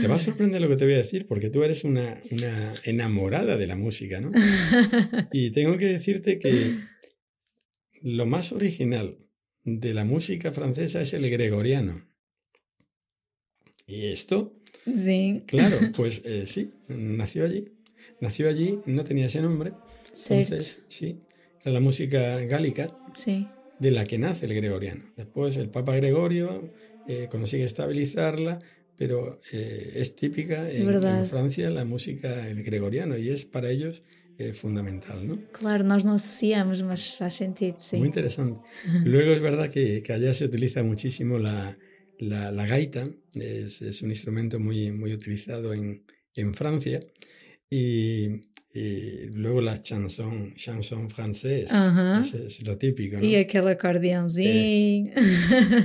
Te 0.01 0.07
va 0.07 0.15
a 0.15 0.19
sorprender 0.19 0.61
lo 0.61 0.69
que 0.69 0.77
te 0.77 0.85
voy 0.85 0.95
a 0.95 0.97
decir 0.97 1.27
porque 1.27 1.49
tú 1.49 1.63
eres 1.63 1.83
una, 1.83 2.19
una 2.31 2.73
enamorada 2.83 3.57
de 3.57 3.67
la 3.67 3.75
música, 3.75 4.19
¿no? 4.19 4.31
Y 5.31 5.51
tengo 5.51 5.77
que 5.77 5.85
decirte 5.85 6.39
que 6.39 6.75
lo 8.01 8.25
más 8.25 8.51
original 8.51 9.17
de 9.63 9.93
la 9.93 10.05
música 10.05 10.51
francesa 10.51 11.01
es 11.01 11.13
el 11.13 11.29
gregoriano. 11.29 12.07
Y 13.87 14.07
esto, 14.07 14.59
Sim, 14.85 15.41
claro, 15.41 15.75
pues 15.95 16.21
eh, 16.25 16.45
sí, 16.47 16.73
nació 16.87 17.45
allí. 17.45 17.71
Nació 18.21 18.47
allí, 18.47 18.79
no 18.85 19.03
tenía 19.03 19.25
ese 19.25 19.41
nombre. 19.41 19.73
Entonces, 20.29 20.83
sí, 20.87 21.19
era 21.63 21.73
la 21.73 21.79
música 21.79 22.39
gálica 22.41 22.95
Sim. 23.13 23.47
De 23.77 23.91
la 23.91 24.05
que 24.05 24.17
nace 24.17 24.45
el 24.45 24.53
gregoriano. 24.53 25.03
Después 25.15 25.57
el 25.57 25.69
Papa 25.69 25.95
Gregorio 25.95 26.71
eh, 27.05 27.27
consigue 27.29 27.63
estabilizarla, 27.63 28.59
pero 28.97 29.41
eh, 29.51 29.93
es 29.95 30.15
típica 30.15 30.69
en, 30.69 31.27
Francia 31.27 31.69
la 31.69 31.83
música 31.85 32.47
el 32.47 32.63
gregoriano 32.63 33.17
y 33.17 33.29
es 33.29 33.45
para 33.45 33.69
ellos 33.69 34.03
eh, 34.37 34.53
fundamental, 34.53 35.25
¿no? 35.25 35.39
Claro, 35.53 35.83
nós 35.85 36.03
não 36.03 36.15
associamos, 36.15 36.81
mas 36.81 37.15
faz 37.15 37.35
sentido, 37.35 37.79
sim. 37.79 37.99
Muy 37.99 38.07
interesante. 38.07 38.59
Luego 39.05 39.31
es 39.31 39.41
verdad 39.41 39.69
que, 39.69 40.01
que 40.03 40.11
allá 40.11 40.33
se 40.33 40.43
utiliza 40.43 40.83
muchísimo 40.83 41.39
la, 41.39 41.77
la, 42.19 42.51
la 42.51 42.65
gaita, 42.65 43.07
es, 43.33 43.81
es 43.81 44.01
un 44.01 44.09
instrumento 44.09 44.59
muy, 44.59 44.91
muy 44.91 45.13
utilizado 45.13 45.73
en, 45.73 46.03
en 46.33 46.53
Francia. 46.53 46.99
Y, 47.69 48.41
y 48.77 49.27
luego 49.33 49.61
la 49.61 49.81
chanson, 49.81 50.53
chanson 50.55 51.09
francés, 51.09 51.71
Ajá. 51.71 52.19
es, 52.19 52.33
es 52.33 52.61
lo 52.67 52.77
típico, 52.77 53.15
¿no? 53.17 53.23
E 53.23 53.37
aquele 53.39 53.71
acordeãozinho, 53.71 55.11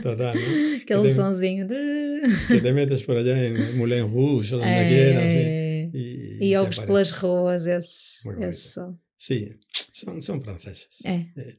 Total, 0.03 0.35
¿no? 0.35 0.43
aquele 0.43 0.85
que, 0.87 0.95
te, 1.09 1.15
sonzinho. 1.15 1.67
que 1.69 2.61
te 2.61 2.73
metes 2.73 3.05
por 3.05 3.17
allá 3.17 3.37
en 3.47 3.77
Moulin 3.79 4.11
Rouge 4.13 4.55
o 4.55 4.59
donde 4.59 4.87
quieras. 4.89 5.33
¿sí? 5.33 5.39
É, 5.39 5.91
Y, 5.93 6.37
e 6.41 6.51
te 6.51 6.57
ouves 6.59 6.79
aparece. 6.79 6.87
pelas 6.87 7.11
ruas 7.23 7.67
esses, 7.67 8.21
esse 8.41 8.69
som. 8.75 8.99
Sí, 9.17 9.49
son, 9.93 10.21
son 10.23 10.41
franceses. 10.41 10.89
É. 11.05 11.27
Eh, 11.37 11.59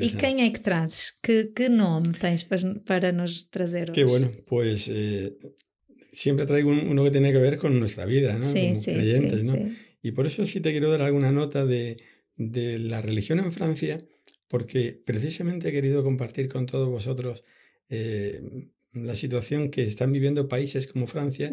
E 0.00 0.08
quem 0.10 0.42
é 0.42 0.50
que 0.50 0.60
trazes? 0.60 1.12
Que, 1.22 1.46
que 1.56 1.68
nome 1.68 2.12
tens 2.20 2.44
para, 2.44 2.62
para 2.86 3.12
nos 3.12 3.48
trazer 3.50 3.90
hoje? 3.90 3.94
Qué 4.00 4.04
bueno, 4.04 4.30
pues 4.46 4.88
eh, 4.92 5.32
siempre 6.12 6.44
traigo 6.46 6.70
un- 6.70 6.86
uno 6.88 7.02
que 7.04 7.10
tiene 7.10 7.32
que 7.32 7.38
ver 7.38 7.56
con 7.56 7.78
nuestra 7.78 8.04
vida, 8.04 8.36
¿no? 8.38 8.44
Sim, 8.44 8.68
Como 8.74 8.82
sim, 8.82 8.94
creyentes, 8.94 9.40
sim, 9.40 9.46
¿no? 9.46 9.54
Y 10.02 10.12
por 10.12 10.26
eso 10.26 10.46
sí 10.46 10.60
te 10.60 10.70
quiero 10.70 10.90
dar 10.90 11.02
alguna 11.02 11.32
nota 11.32 11.66
de, 11.66 11.98
de 12.36 12.78
la 12.78 13.02
religión 13.02 13.38
en 13.40 13.52
Francia, 13.52 13.98
porque 14.48 15.00
precisamente 15.04 15.68
he 15.68 15.72
querido 15.72 16.02
compartir 16.02 16.48
con 16.48 16.66
todos 16.66 16.88
vosotros 16.88 17.44
eh, 17.88 18.40
la 18.92 19.14
situación 19.14 19.70
que 19.70 19.84
están 19.84 20.12
viviendo 20.12 20.48
países 20.48 20.86
como 20.86 21.06
Francia, 21.06 21.50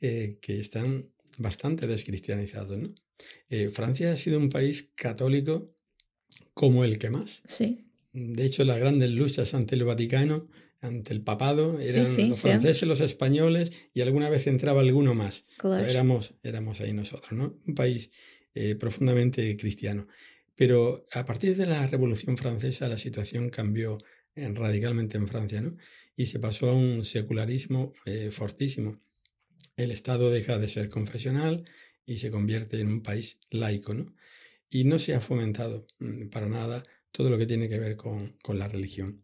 eh, 0.00 0.38
que 0.40 0.58
están 0.58 1.10
bastante 1.38 1.86
descristianizados, 1.86 2.78
¿no? 2.78 2.94
Eh, 3.48 3.70
Francia 3.70 4.12
ha 4.12 4.16
sido 4.16 4.38
un 4.38 4.50
país 4.50 4.92
católico 4.94 5.74
como 6.54 6.84
el 6.84 6.98
que 6.98 7.10
más. 7.10 7.42
Sim, 7.46 7.78
De 8.12 8.44
hecho, 8.44 8.64
las 8.64 8.78
grandes 8.78 9.10
luchas 9.10 9.54
ante 9.54 9.74
el 9.74 9.84
Vaticano, 9.84 10.48
ante 10.86 11.12
el 11.12 11.20
papado, 11.22 11.72
eran 11.72 11.84
Sí, 11.84 12.06
sí, 12.06 12.28
los 12.28 12.36
sí. 12.36 12.48
franceses, 12.48 12.88
los 12.88 13.00
españoles 13.00 13.88
y 13.94 14.00
alguna 14.00 14.30
vez 14.30 14.46
entraba 14.46 14.80
alguno 14.80 15.14
más. 15.14 15.44
claro. 15.58 15.76
Pero 15.82 15.90
éramos, 15.90 16.34
éramos 16.42 16.80
ahí 16.80 16.92
nosotros, 16.92 17.32
¿no? 17.32 17.58
Un 17.66 17.74
país 17.74 18.10
eh, 18.54 18.74
profundamente 18.76 19.56
cristiano. 19.56 20.06
Pero 20.54 21.04
a 21.12 21.24
partir 21.24 21.54
de 21.56 21.66
la 21.66 21.86
Revolución 21.86 22.36
Francesa 22.38 22.88
la 22.88 22.96
situación 22.96 23.50
cambió 23.50 23.98
eh, 24.34 24.48
radicalmente 24.54 25.18
en 25.18 25.28
Francia, 25.28 25.60
¿no? 25.60 25.76
Y 26.16 26.26
se 26.26 26.38
pasó 26.38 26.70
a 26.70 26.74
un 26.74 27.04
secularismo 27.04 27.92
eh, 28.06 28.30
fortísimo. 28.32 28.98
El 29.76 29.90
Estado 29.90 30.30
deja 30.30 30.56
de 30.58 30.68
ser 30.68 30.88
confesional 30.88 31.64
y 32.06 32.16
se 32.18 32.30
convierte 32.30 32.80
en 32.80 32.88
un 32.88 33.02
país 33.02 33.40
laico, 33.50 33.92
¿no? 33.92 34.14
Y 34.70 34.84
no 34.84 34.98
se 34.98 35.14
ha 35.14 35.20
fomentado 35.20 35.86
mm, 35.98 36.28
para 36.28 36.48
nada 36.48 36.82
todo 37.12 37.28
lo 37.30 37.36
que 37.38 37.46
tiene 37.46 37.68
que 37.68 37.78
ver 37.78 37.96
con, 37.96 38.36
con 38.42 38.58
la 38.58 38.68
religión. 38.68 39.22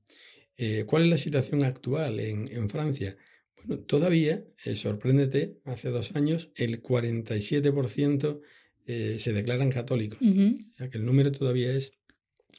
Eh, 0.65 0.85
¿Cuál 0.87 1.03
es 1.03 1.09
la 1.09 1.17
situación 1.17 1.65
actual 1.65 2.21
en, 2.21 2.45
en 2.53 2.69
Francia? 2.69 3.17
Bueno, 3.57 3.83
todavía, 3.83 4.45
eh, 4.65 4.77
sorpréndete, 4.77 5.59
hace 5.65 5.91
dos 5.91 6.15
años 6.15 6.53
el 6.55 6.81
47% 6.81 8.41
eh, 8.87 9.17
se 9.19 9.33
declaran 9.33 9.71
católicos. 9.71 10.21
O 10.21 10.77
sea 10.77 10.89
que 10.89 10.99
el 10.99 11.05
número 11.05 11.33
todavía 11.33 11.75
es 11.75 11.99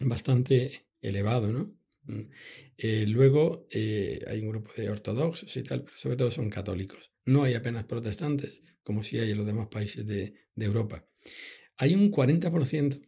bastante 0.01 0.85
elevado, 0.99 1.53
¿no? 1.53 1.77
Mm. 2.03 2.29
Eh, 2.77 3.05
luego 3.07 3.69
eh, 3.71 4.19
hay 4.27 4.41
un 4.41 4.49
grupo 4.49 4.71
de 4.75 4.89
ortodoxos 4.89 5.55
y 5.55 5.63
tal, 5.63 5.85
pero 5.85 5.95
sobre 5.95 6.17
todo 6.17 6.29
son 6.29 6.49
católicos. 6.49 7.13
No 7.23 7.43
hay 7.43 7.53
apenas 7.53 7.85
protestantes, 7.85 8.63
como 8.83 9.03
sí 9.03 9.17
hay 9.17 9.31
en 9.31 9.37
los 9.37 9.45
demás 9.45 9.67
países 9.67 10.05
de, 10.05 10.33
de 10.55 10.65
Europa. 10.65 11.07
Hay 11.77 11.95
un 11.95 12.11
40% 12.11 13.01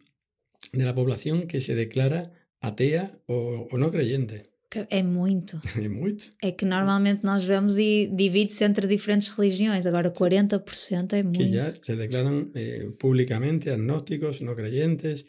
de 0.71 0.85
la 0.85 0.95
población 0.95 1.47
que 1.47 1.59
se 1.59 1.75
declara 1.75 2.31
atea 2.61 3.19
o, 3.25 3.67
o 3.69 3.77
no 3.77 3.91
creyente. 3.91 4.54
É 4.89 5.03
muito. 5.03 5.61
É 5.77 5.87
muito. 5.87 6.31
É 6.41 6.51
que 6.51 6.65
normalmente 6.65 7.23
nós 7.23 7.45
vemos 7.45 7.77
e 7.77 8.09
divide-se 8.13 8.63
entre 8.63 8.87
diferentes 8.87 9.29
religiões. 9.29 9.85
Agora 9.85 10.11
40% 10.11 11.13
é 11.13 11.23
que 11.23 11.49
ya 11.49 11.63
muito. 11.63 11.85
se 11.85 11.95
declaran 11.95 12.51
eh, 12.55 12.89
públicamente 12.99 13.69
agnósticos, 13.69 14.41
no 14.41 14.55
creyentes. 14.55 15.25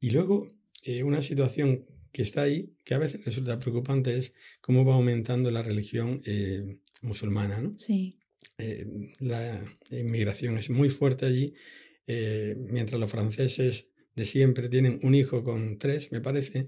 Y 0.00 0.10
luego, 0.10 0.48
eh, 0.84 1.02
una 1.02 1.22
situación 1.22 1.84
que 2.12 2.22
está 2.22 2.42
ahí, 2.42 2.74
que 2.84 2.94
a 2.94 2.98
veces 2.98 3.24
resulta 3.24 3.58
preocupante, 3.58 4.16
es 4.16 4.34
cómo 4.60 4.84
va 4.84 4.94
aumentando 4.94 5.50
la 5.50 5.62
religión 5.62 6.20
eh, 6.24 6.78
musulmana. 7.00 7.60
¿no? 7.60 7.74
Sim. 7.76 8.14
Eh, 8.58 8.86
la 9.20 9.64
inmigración 9.90 10.58
es 10.58 10.68
muy 10.70 10.90
fuerte 10.90 11.26
allí, 11.26 11.54
mientras 12.06 13.00
los 13.00 13.10
franceses 13.10 13.88
de 14.14 14.24
siempre 14.24 14.68
tienen 14.68 15.00
un 15.02 15.14
hijo 15.14 15.42
con 15.42 15.78
tres, 15.78 16.12
me 16.12 16.20
parece, 16.20 16.66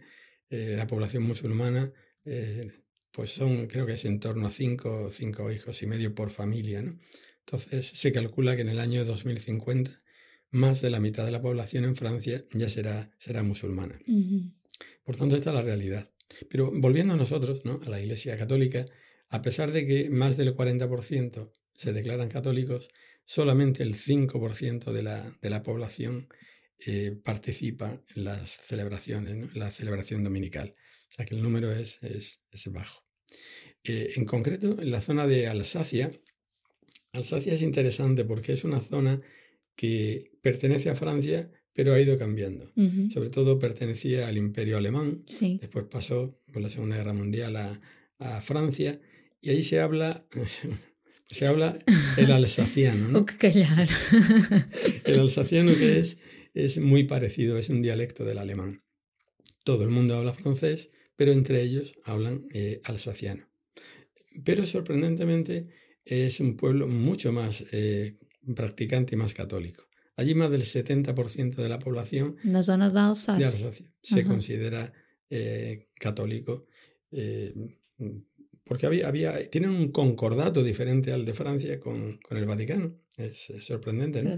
eh, 0.51 0.75
la 0.77 0.87
población 0.87 1.23
musulmana 1.23 1.93
eh, 2.27 2.71
pues 3.13 3.31
son, 3.31 3.67
creo 3.67 3.87
que 3.87 3.93
es 3.93 4.05
en 4.05 4.21
torno 4.21 4.47
a 4.47 4.51
cinco, 4.51 5.11
cinco 5.13 5.51
hijos 5.53 5.83
y 5.83 5.87
medio 5.87 6.15
por 6.15 6.31
familia, 6.31 6.83
¿no? 6.83 6.99
Entonces 7.41 7.87
se 7.87 8.13
calcula 8.13 8.57
que 8.57 8.63
en 8.63 8.71
el 8.71 8.79
año 8.79 9.05
2050 9.05 10.05
más 10.55 10.81
de 10.81 10.91
la 10.91 11.01
mitad 11.01 11.25
de 11.25 11.33
la 11.33 11.43
población 11.43 11.85
en 11.85 11.97
Francia 11.97 12.45
ya 12.53 12.71
será, 12.71 13.11
será 13.19 13.43
musulmana. 13.43 14.01
Por 15.05 15.17
tanto, 15.17 15.37
esta 15.37 15.51
es 15.51 15.55
la 15.55 15.63
realidad. 15.63 16.11
Pero 16.49 16.71
volviendo 16.73 17.15
a 17.15 17.17
nosotros, 17.17 17.65
¿no? 17.65 17.81
a 17.85 17.91
la 17.91 18.01
Iglesia 18.01 18.39
Católica, 18.39 18.87
a 19.29 19.43
pesar 19.43 19.73
de 19.73 19.85
que 19.85 20.11
más 20.11 20.37
del 20.37 20.55
40% 20.55 21.53
se 21.75 21.93
declaran 21.93 22.29
católicos, 22.29 22.89
solamente 23.25 23.83
el 23.83 23.95
5% 23.95 24.93
de 24.93 25.03
la, 25.03 25.37
de 25.43 25.51
la 25.51 25.63
población 25.63 26.29
eh, 26.79 27.17
participa 27.23 28.03
en 28.15 28.25
las 28.25 28.51
celebraciones, 28.51 29.37
¿no? 29.37 29.51
en 29.53 29.59
la 29.59 29.71
celebración 29.71 30.25
dominical. 30.25 30.75
O 31.11 31.15
sea 31.15 31.25
que 31.25 31.35
el 31.35 31.43
número 31.43 31.73
es, 31.73 32.03
es, 32.03 32.43
es 32.51 32.73
bajo. 32.73 33.05
Eh, 33.83 34.13
en 34.17 34.25
concreto, 34.25 34.81
en 34.81 34.91
la 34.91 35.01
zona 35.01 35.27
de 35.27 35.47
Alsacia, 35.47 36.11
Alsacia 37.13 37.55
es 37.55 37.63
interesante 37.63 38.25
porque 38.25 38.53
es 38.53 38.65
una 38.65 38.81
zona 38.81 39.21
que 39.77 40.33
pertenece 40.43 40.91
a 40.91 40.95
Francia, 40.95 41.51
pero 41.73 41.95
ha 41.95 42.01
ido 42.01 42.19
cambiando. 42.19 42.73
Sobre 43.13 43.31
todo 43.31 43.59
pertenecía 43.59 44.29
al 44.29 44.37
Imperio 44.37 44.79
Alemán, 44.79 45.25
Sim. 45.29 45.59
después 45.61 45.87
pasó 45.91 46.41
por 46.53 46.63
la 46.63 46.71
Segunda 46.71 46.97
Guerra 46.97 47.13
Mundial 47.13 47.57
a, 47.57 47.81
a 48.19 48.41
Francia 48.41 49.01
y 49.41 49.51
ahí 49.51 49.63
se 49.63 49.81
habla, 49.81 50.27
se 51.31 51.47
habla 51.47 51.79
el 52.17 52.33
alsaciano. 52.33 53.09
¿no? 53.09 53.19
O 53.21 53.27
que 53.27 53.37
calhar. 53.37 53.89
El 55.05 55.21
alsaciano 55.21 55.73
que 55.75 55.99
es, 55.99 56.19
es 56.55 56.79
muy 56.79 57.05
parecido, 57.05 57.59
es 57.59 57.69
un 57.69 57.83
dialecto 57.83 58.25
del 58.25 58.39
alemán. 58.39 58.83
Todo 59.65 59.85
el 59.85 59.91
mundo 59.91 60.17
habla 60.17 60.33
francés, 60.33 60.91
pero 61.17 61.33
entre 61.33 61.63
ellos 61.63 61.95
hablan 62.05 62.47
eh, 62.53 62.81
alsaciano. 62.85 63.49
Pero 64.45 64.65
sorprendentemente 64.65 65.69
es 66.05 66.41
un 66.41 66.57
pueblo 66.57 66.87
mucho 66.87 67.33
más 67.33 67.65
eh, 67.73 68.19
practicante 68.55 69.15
y 69.15 69.19
más 69.19 69.35
católico. 69.35 69.85
Allí 70.17 70.35
más 70.35 70.51
del 70.51 70.63
70% 70.63 71.57
de 71.57 71.69
la 71.69 71.79
población 71.79 72.37
Na 72.45 72.63
zona 72.63 72.89
de. 72.89 73.01
Alsacia 73.47 73.73
se 74.01 74.21
Ajá. 74.21 74.29
considera 74.29 74.93
eh, 75.31 75.89
católico 75.99 76.67
porque 78.65 78.87
había, 78.87 79.09
había, 79.09 79.51
tienen 79.51 79.71
un 79.71 79.93
concordato 79.93 80.63
diferente 80.63 81.13
al 81.13 81.25
de 81.25 81.35
Francia 81.35 81.79
con, 81.79 82.19
con 82.19 82.37
el 82.39 82.47
Vaticano. 82.47 82.99
Es, 83.17 83.51
es 83.51 83.65
sorprendente, 83.65 84.23
¿no? 84.23 84.31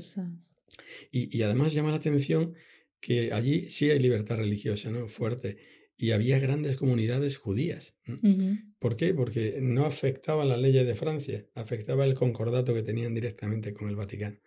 Y, 1.10 1.36
y 1.36 1.42
además 1.42 1.74
llama 1.74 1.90
la 1.90 1.96
atención 1.96 2.54
que 3.00 3.32
allí 3.32 3.70
sí 3.70 3.90
hay 3.90 3.98
libertad 3.98 4.36
religiosa, 4.36 4.90
¿no? 4.90 5.08
Fuerte. 5.08 5.56
y 5.98 6.10
había 6.10 6.38
grandes 6.38 6.76
comunidades 6.76 7.38
judías. 7.38 7.94
¿Por 8.78 8.96
qué? 8.96 9.14
Porque 9.14 9.58
no 9.62 9.86
afectaba 9.86 10.44
las 10.44 10.58
leyes 10.60 10.86
de 10.86 10.94
Francia, 10.94 11.46
afectaba 11.54 12.04
el 12.04 12.12
concordato 12.14 12.74
que 12.74 12.82
tenían 12.82 13.14
directamente 13.14 13.72
con 13.72 13.88
el 13.88 13.96
Vaticano. 13.96 14.38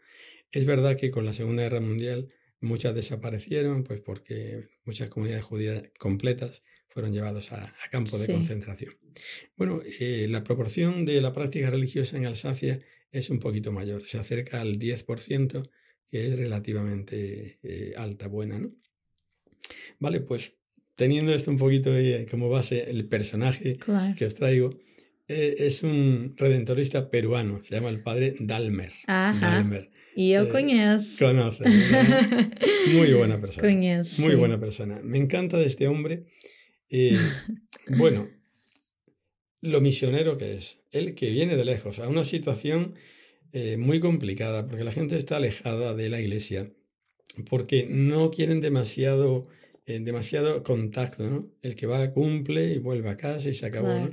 Es 0.51 0.65
verdad 0.67 0.95
que 0.95 1.09
con 1.09 1.25
la 1.25 1.33
Segunda 1.33 1.63
Guerra 1.63 1.79
Mundial 1.79 2.29
muchas 2.59 2.93
desaparecieron, 2.93 3.83
pues 3.83 4.01
porque 4.01 4.67
muchas 4.85 5.09
comunidades 5.09 5.43
judías 5.43 5.83
completas 5.97 6.61
fueron 6.88 7.13
llevados 7.13 7.51
a, 7.51 7.65
a 7.65 7.89
campos 7.89 8.19
Sí. 8.19 8.27
de 8.27 8.33
concentración. 8.33 8.93
Bueno, 9.57 9.81
eh, 9.99 10.27
la 10.29 10.43
proporción 10.43 11.03
de 11.05 11.19
la 11.21 11.33
práctica 11.33 11.69
religiosa 11.71 12.17
en 12.17 12.25
Alsacia 12.27 12.79
es 13.11 13.29
un 13.31 13.39
poquito 13.39 13.71
mayor, 13.71 14.05
se 14.05 14.19
acerca 14.19 14.61
al 14.61 14.77
10%, 14.77 15.69
que 16.09 16.27
es 16.27 16.37
relativamente 16.37 17.59
eh, 17.63 17.93
alta, 17.97 18.27
buena, 18.27 18.59
¿no? 18.59 18.71
Vale, 19.99 20.21
pues 20.21 20.57
teniendo 20.95 21.33
esto 21.33 21.51
un 21.51 21.57
poquito 21.57 21.91
como 22.29 22.49
base, 22.49 22.89
el 22.89 23.05
personaje 23.07 23.77
Claro. 23.77 24.15
que 24.17 24.25
os 24.25 24.35
traigo 24.35 24.77
eh, 25.27 25.55
es 25.59 25.83
un 25.83 26.33
redentorista 26.37 27.09
peruano, 27.11 27.63
se 27.63 27.75
llama 27.75 27.89
el 27.89 28.01
padre 28.01 28.35
Dalmer. 28.39 28.91
Ajá. 29.07 29.55
Dalmer. 29.57 29.91
E 30.15 30.33
eu 30.33 30.47
Eh. 30.47 30.51
Conoce. 31.19 31.63
Muy 32.93 33.13
buena 33.13 33.39
persona. 33.39 33.69
Muy 34.17 34.35
buena 34.35 34.59
persona. 34.59 34.99
Me 35.03 35.17
encanta 35.17 35.57
de 35.57 35.65
este 35.67 35.87
hombre. 35.87 36.25
eh, 36.89 37.15
bueno, 37.97 38.27
lo 39.61 39.81
misionero 39.81 40.35
que 40.35 40.55
es. 40.55 40.81
Él 40.91 41.13
que 41.13 41.29
viene 41.29 41.55
de 41.55 41.63
lejos, 41.63 41.99
a 41.99 42.07
una 42.09 42.23
situación 42.23 42.95
eh, 43.53 43.77
muy 43.77 43.99
complicada, 43.99 44.67
porque 44.67 44.83
la 44.83 44.91
gente 44.91 45.17
está 45.17 45.37
alejada 45.37 45.95
de 45.95 46.09
la 46.09 46.19
iglesia, 46.19 46.71
porque 47.49 47.87
no 47.89 48.31
quieren 48.31 48.61
demasiado, 48.61 49.47
eh, 49.85 49.99
demasiado 50.01 50.63
contacto, 50.63 51.29
¿no? 51.29 51.51
El 51.61 51.75
que 51.75 51.87
va 51.87 52.11
cumple 52.11 52.73
y 52.73 52.79
vuelve 52.79 53.09
a 53.09 53.17
casa 53.17 53.49
y 53.49 53.53
se 53.53 53.65
acabó. 53.65 54.09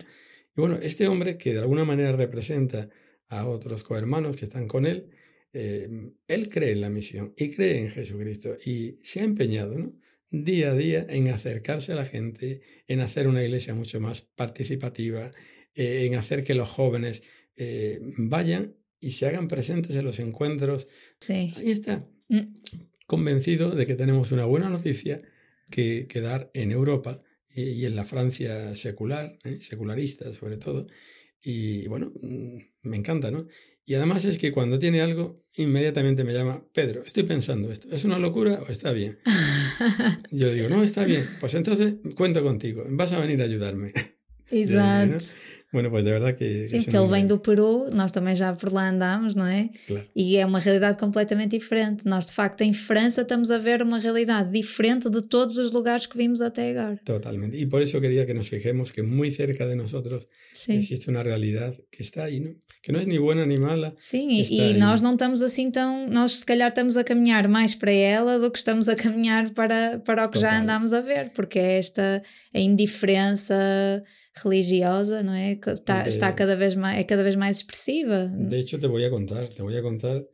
Y 0.57 0.61
bueno, 0.61 0.79
este 0.83 1.09
hombre 1.09 1.37
que 1.37 1.53
de 1.53 1.61
alguna 1.61 1.85
manera 1.85 2.13
representa 2.13 2.89
a 3.29 3.47
otros 3.47 3.83
cohermanos 3.83 4.37
que 4.37 4.45
están 4.45 4.69
con 4.69 4.87
él, 4.87 5.11
eh, 5.53 5.89
él 6.29 6.49
cree 6.49 6.73
en 6.73 6.81
la 6.81 6.91
misión 6.91 7.33
y 7.37 7.55
cree 7.55 7.81
en 7.81 7.91
Jesucristo 7.91 8.57
y 8.65 8.99
se 9.03 9.21
ha 9.21 9.25
empeñado, 9.25 9.79
¿no? 9.79 9.95
día 10.31 10.73
a 10.73 10.75
día 10.75 11.07
en 11.09 11.29
acercarse 11.29 11.93
a 11.93 11.97
la 11.97 12.05
gente, 12.05 12.61
en 12.89 13.01
hacer 13.01 13.29
una 13.29 13.43
iglesia 13.43 13.75
mucho 13.75 14.01
más 14.01 14.23
participativa, 14.23 15.33
eh, 15.75 16.07
en 16.07 16.15
hacer 16.15 16.45
que 16.45 16.55
los 16.55 16.69
jóvenes 16.69 17.23
eh, 17.57 18.01
vayan 18.19 18.77
y 19.07 19.11
se 19.11 19.27
hagan 19.27 19.47
presentes 19.49 19.95
en 19.97 20.05
los 20.05 20.19
encuentros. 20.19 20.89
Sim. 21.21 21.53
Ahí 21.57 21.71
está, 21.71 22.05
Mm. 22.29 22.57
convencido 23.07 23.71
de 23.71 23.87
que 23.87 23.95
tenemos 23.95 24.33
una 24.33 24.45
buena 24.47 24.69
noticia 24.69 25.23
que, 25.71 26.07
que 26.09 26.21
dar 26.21 26.51
en 26.55 26.73
Europa 26.73 27.23
y, 27.55 27.63
y 27.63 27.87
en 27.87 27.95
la 27.95 28.05
Francia 28.05 28.75
secular, 28.75 29.39
¿eh? 29.45 29.59
secularista 29.61 30.33
sobre 30.33 30.57
todo. 30.57 30.89
Y 31.41 31.87
bueno, 31.87 32.13
mm, 32.21 32.57
me 32.83 32.97
encanta, 32.97 33.31
¿no? 33.31 33.47
Y 33.85 33.95
además 33.95 34.25
es 34.25 34.39
que 34.39 34.51
cuando 34.51 34.81
tiene 34.81 35.01
algo, 35.03 35.45
inmediatamente 35.55 36.25
me 36.25 36.33
llama, 36.33 36.67
Pedro, 36.73 37.05
estoy 37.07 37.23
pensando 37.23 37.71
esto, 37.71 37.87
¿es 37.93 38.05
una 38.05 38.19
locura 38.19 38.61
o 38.67 38.73
está 38.73 38.91
bien? 38.93 39.19
Yo 40.33 40.49
le 40.49 40.55
digo, 40.55 40.69
no, 40.69 40.83
está 40.83 41.05
bien, 41.05 41.25
pues 41.39 41.55
entonces 41.55 41.95
cuento 42.17 42.43
contigo, 42.43 42.85
vas 42.91 43.13
a 43.13 43.21
venir 43.21 43.41
a 43.41 43.45
ayudarme. 43.45 43.93
Exato. 44.51 45.25
Bueno, 45.73 45.91
pues 45.91 46.05
de 46.05 46.13
verdad 46.13 46.35
que... 46.35 46.69
Sim, 46.69 46.83
porque 46.85 46.97
ele 46.97 47.07
vem 47.09 47.23
hombre- 47.25 47.25
do 47.25 47.39
Peru, 47.41 47.91
nós 47.93 48.11
também 48.11 48.35
já 48.35 48.53
por 48.55 48.73
lá 48.73 48.89
andámos, 48.89 49.35
não 49.35 49.45
é? 49.47 49.69
Claro. 49.87 50.07
E 50.15 50.37
é 50.39 50.47
uma 50.47 50.59
realidade 50.59 50.97
completamente 50.97 51.51
diferente. 51.59 52.07
Nós, 52.07 52.27
de 52.27 52.33
facto, 52.33 52.63
em 52.63 52.73
França 52.73 53.23
estamos 53.23 53.51
a 53.51 53.59
ver 53.59 53.83
uma 53.83 53.99
realidade 53.99 54.51
diferente 54.51 55.11
de 55.11 55.21
todos 55.23 55.59
os 55.59 55.73
lugares 55.73 56.07
que 56.07 56.17
vimos 56.17 56.41
até 56.41 56.71
agora. 56.71 56.99
Totalmente. 57.05 57.59
Y 57.59 57.67
por 57.67 57.83
eso 57.83 58.01
quería 58.01 58.25
que 58.25 58.33
nos 58.33 58.49
fijemos 58.49 58.91
que 58.91 59.03
muy 59.03 59.31
cerca 59.33 59.67
de 59.67 59.77
Sim. 60.53 60.79
existe 60.79 61.11
una 61.11 61.23
realidad 61.23 61.75
que 61.91 62.03
está 62.03 62.25
ahí, 62.25 62.41
¿no? 62.41 62.55
Que 62.81 62.93
no 62.93 63.01
es 63.01 63.07
ni 63.07 63.19
buena 63.19 63.45
ni 63.45 63.59
mala. 63.59 63.93
Sim, 63.99 64.29
e, 64.31 64.43
e 64.49 64.61
aí. 64.61 64.75
nós 64.75 65.01
não 65.01 65.13
estamos 65.13 65.43
assim 65.43 65.71
tão. 65.73 66.09
Nós, 66.09 66.39
se 66.39 66.47
calhar, 66.47 66.69
estamos 66.69 66.97
a 66.97 67.03
caminhar 67.03 67.49
mais 67.49 67.75
para 67.75 67.91
ela 67.91 68.39
do 68.39 68.51
que 68.51 68.59
estamos 68.59 68.89
a 68.89 68.95
caminhar 68.95 69.51
para, 69.51 69.99
para 69.99 70.25
o 70.25 70.29
que 70.31 70.39
já 70.39 70.51
Total. 70.51 70.63
andámos 70.63 70.93
a 70.93 71.01
ver, 71.01 71.31
porque 71.35 71.59
é 71.59 71.79
esta 71.79 72.23
a 72.55 72.59
indiferença 72.61 74.03
religiosa, 74.43 75.23
não 75.23 75.33
é? 75.35 75.53
Está, 75.67 76.03
De- 76.03 76.09
está 76.09 76.33
cada 76.35 76.57
vez 76.57 76.75
mais, 76.75 76.99
é 76.99 77.05
cada 77.05 77.23
vez 77.23 77.37
mais 77.37 77.59
expressiva. 77.59 78.27
De 78.27 78.59
hecho, 78.61 78.79
te 78.79 78.87
voy 78.87 79.05
a 79.05 79.11
contar, 79.11 79.47
te 79.49 79.63
voy 79.63 79.77
a 79.77 79.83
contar 79.83 80.25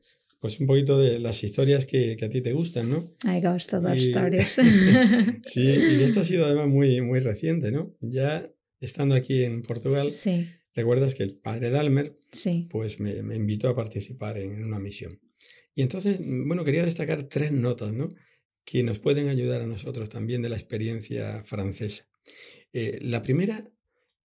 pues 0.41 0.59
un 0.59 0.67
poquito 0.67 0.99
de 0.99 1.21
las 1.21 1.45
historias 1.45 1.87
que, 1.87 2.17
que 2.17 2.25
a 2.25 2.29
ti 2.31 2.41
te 2.41 2.53
gustan, 2.53 2.91
¿no? 2.91 3.09
Gosto 3.43 3.81
de 3.81 3.87
dar 3.87 3.97
histórias. 3.97 4.59
Sí, 5.45 5.63
y 5.63 6.03
esto 6.03 6.21
ha 6.21 6.25
sido 6.25 6.47
además 6.47 6.69
muy, 6.69 7.01
muy 7.01 7.21
reciente, 7.21 7.71
¿no? 7.71 7.95
Ya 8.01 8.51
estando 8.81 9.15
aquí 9.15 9.45
en 9.45 9.63
Portugal, 9.63 10.11
sim, 10.11 10.49
recuerdas 10.75 11.15
que 11.15 11.23
el 11.23 11.35
padre 11.37 11.71
Dalmer 11.71 12.19
sim. 12.33 12.69
pues 12.69 12.99
me, 12.99 13.23
me 13.23 13.37
invitó 13.37 13.69
a 13.69 13.77
participar 13.77 14.37
en 14.39 14.65
una 14.65 14.81
misión. 14.81 15.21
Y 15.77 15.83
entonces, 15.83 16.19
bueno, 16.21 16.65
quería 16.65 16.85
destacar 16.85 17.29
tres 17.29 17.53
notas, 17.53 17.93
¿no? 17.93 18.09
Que 18.65 18.83
nos 18.83 18.99
pueden 18.99 19.29
ayudar 19.29 19.61
a 19.63 19.67
nosotros 19.67 20.11
también 20.11 20.43
de 20.43 20.49
la 20.49 20.57
experiencia 20.57 21.43
francesa. 21.45 22.05
Eh, 22.73 22.99
la 23.01 23.23
primera 23.23 23.71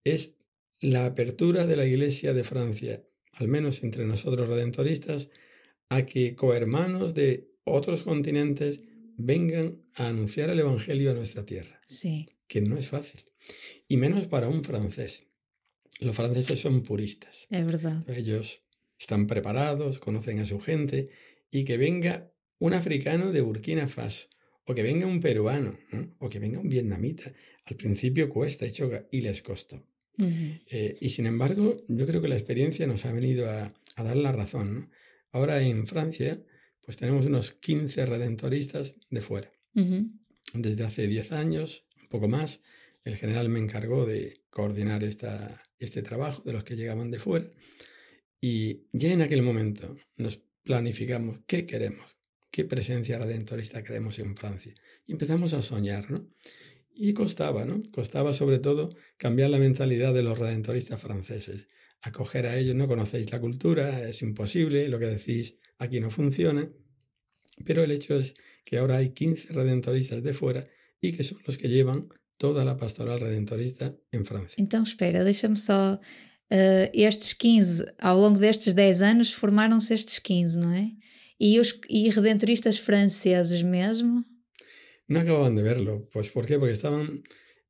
es 0.04 0.36
la 0.80 1.06
apertura 1.06 1.66
de 1.66 1.76
la 1.76 1.86
Iglesia 1.86 2.34
de 2.34 2.44
Francia, 2.44 3.04
al 3.34 3.48
menos 3.48 3.84
entre 3.84 4.06
nosotros 4.06 4.48
redentoristas, 4.48 5.30
a 5.90 6.06
que 6.06 6.36
cohermanos 6.36 7.14
de 7.14 7.50
otros 7.64 8.04
continentes 8.04 8.82
vengan 9.18 9.84
a 9.96 10.08
anunciar 10.08 10.50
el 10.50 10.60
Evangelio 10.60 11.12
a 11.12 11.16
nuestra 11.16 11.46
tierra, 11.46 11.82
Sim, 11.86 12.26
que 12.48 12.62
no 12.62 12.78
es 12.78 12.88
fácil, 12.90 13.26
y 13.88 13.98
menos 13.98 14.28
para 14.28 14.50
un 14.50 14.64
francés. 14.64 15.26
Los 16.00 16.16
franceses 16.16 16.60
son 16.60 16.84
puristas. 16.84 17.48
é 17.50 17.64
verdade. 17.64 18.04
Ellos 18.16 18.66
están 19.00 19.26
preparados, 19.26 19.98
conocen 20.00 20.40
a 20.40 20.46
su 20.46 20.60
gente 20.60 21.10
y 21.50 21.64
que 21.64 21.78
venga 21.78 22.32
un 22.60 22.74
africano 22.74 23.32
de 23.32 23.42
Burkina 23.42 23.88
Faso 23.88 24.28
o 24.68 24.76
que 24.76 24.84
venga 24.84 25.08
un 25.08 25.20
peruano 25.20 25.80
¿no? 25.92 26.16
o 26.20 26.30
que 26.30 26.40
venga 26.40 26.60
un 26.60 26.70
vietnamita. 26.70 27.32
Al 27.66 27.76
principio 27.76 28.30
cuesta 28.30 28.66
y 28.66 28.72
choca 28.72 29.08
y 29.12 29.22
les 29.22 29.42
costó. 29.42 29.84
Eh, 30.20 30.98
y 31.00 31.10
sin 31.10 31.28
embargo, 31.28 31.84
yo 31.88 32.06
creo 32.06 32.22
que 32.22 32.28
la 32.28 32.36
experiencia 32.36 32.88
nos 32.88 33.06
ha 33.06 33.12
venido 33.12 33.50
a, 33.50 33.74
a 33.96 34.04
dar 34.04 34.16
la 34.16 34.32
razón. 34.32 34.74
¿no? 34.74 34.90
Ahora 35.32 35.62
en 35.62 35.88
Francia, 35.88 36.42
pues 36.82 36.98
tenemos 36.98 37.26
unos 37.26 37.54
15 37.54 38.06
redentoristas 38.06 38.98
de 39.10 39.22
fuera. 39.22 39.52
Desde 40.54 40.84
hace 40.84 41.08
10 41.08 41.34
años, 41.34 41.86
un 42.02 42.08
poco 42.08 42.28
más, 42.28 42.62
el 43.04 43.16
general 43.16 43.48
me 43.50 43.60
encargó 43.60 44.06
de 44.06 44.42
coordinar 44.50 45.04
esta, 45.04 45.62
este 45.80 46.02
trabajo 46.02 46.42
de 46.44 46.54
los 46.54 46.64
que 46.64 46.76
llegaban 46.76 47.12
de 47.12 47.20
fuera. 47.20 47.52
Y 48.42 48.88
ya 48.92 49.12
en 49.12 49.22
aquel 49.22 49.44
momento 49.44 49.96
nos 50.16 50.38
planificamos 50.64 51.42
qué 51.46 51.66
queremos, 51.66 52.17
qué 52.58 52.66
presencia 52.66 53.20
redentorista 53.20 53.84
queremos 53.84 54.18
en 54.18 54.36
Francia. 54.36 54.74
Y 55.06 55.12
empezamos 55.12 55.54
a 55.54 55.62
soñar, 55.62 56.10
¿no? 56.10 56.28
Y 56.96 57.14
costaba, 57.14 57.66
¿no? 57.66 57.84
Costaba 57.92 58.34
sobre 58.34 58.58
todo 58.58 58.90
cambiar 59.16 59.52
la 59.52 59.60
mentalidad 59.60 60.12
de 60.12 60.24
los 60.24 60.40
redentoristas 60.40 61.00
franceses. 61.00 61.68
Acoger 62.02 62.48
a 62.48 62.58
ellos, 62.58 62.74
no 62.74 62.88
conocéis 62.88 63.32
la 63.32 63.40
cultura, 63.40 64.10
es 64.10 64.24
imposible, 64.24 64.90
lo 64.90 64.98
que 64.98 65.06
decís 65.06 65.60
aquí 65.78 66.00
no 66.00 66.10
funciona. 66.10 66.68
Pero 67.64 67.84
el 67.84 67.92
hecho 67.92 68.18
es 68.18 68.34
que 68.66 68.80
ahora 68.80 68.98
hay 68.98 69.12
15 69.12 69.54
redentoristas 69.54 70.24
de 70.24 70.34
fuera 70.34 70.68
y 71.00 71.12
que 71.12 71.22
son 71.22 71.38
los 71.46 71.60
que 71.60 71.70
llevan 71.70 72.10
toda 72.40 72.66
la 72.66 72.76
pastoral 72.76 73.20
redentorista 73.20 73.96
en 74.12 74.26
Francia. 74.26 74.56
Então, 74.58 74.82
espera, 74.82 75.24
deixa-me 75.24 75.58
só. 75.58 76.00
eh, 76.50 76.90
estes 76.94 77.34
15, 77.34 77.86
ao 78.00 78.18
longo 78.18 78.40
destes 78.40 78.74
10 78.74 79.02
anos, 79.02 79.34
formaram-se 79.34 79.94
estes 79.94 80.20
15, 80.20 80.60
não 80.60 80.74
é? 80.74 80.92
E, 81.40 81.60
os, 81.60 81.80
e 81.90 82.10
redentoristas 82.10 82.80
franceses 82.80 83.62
mesmo? 83.64 84.26
No 85.08 85.20
acababan 85.20 85.56
de 85.56 85.64
verlo. 85.64 86.10
Pues 86.12 86.30
¿por 86.30 86.46
qué? 86.46 86.58
Porque 86.60 86.74
estaban 86.74 87.24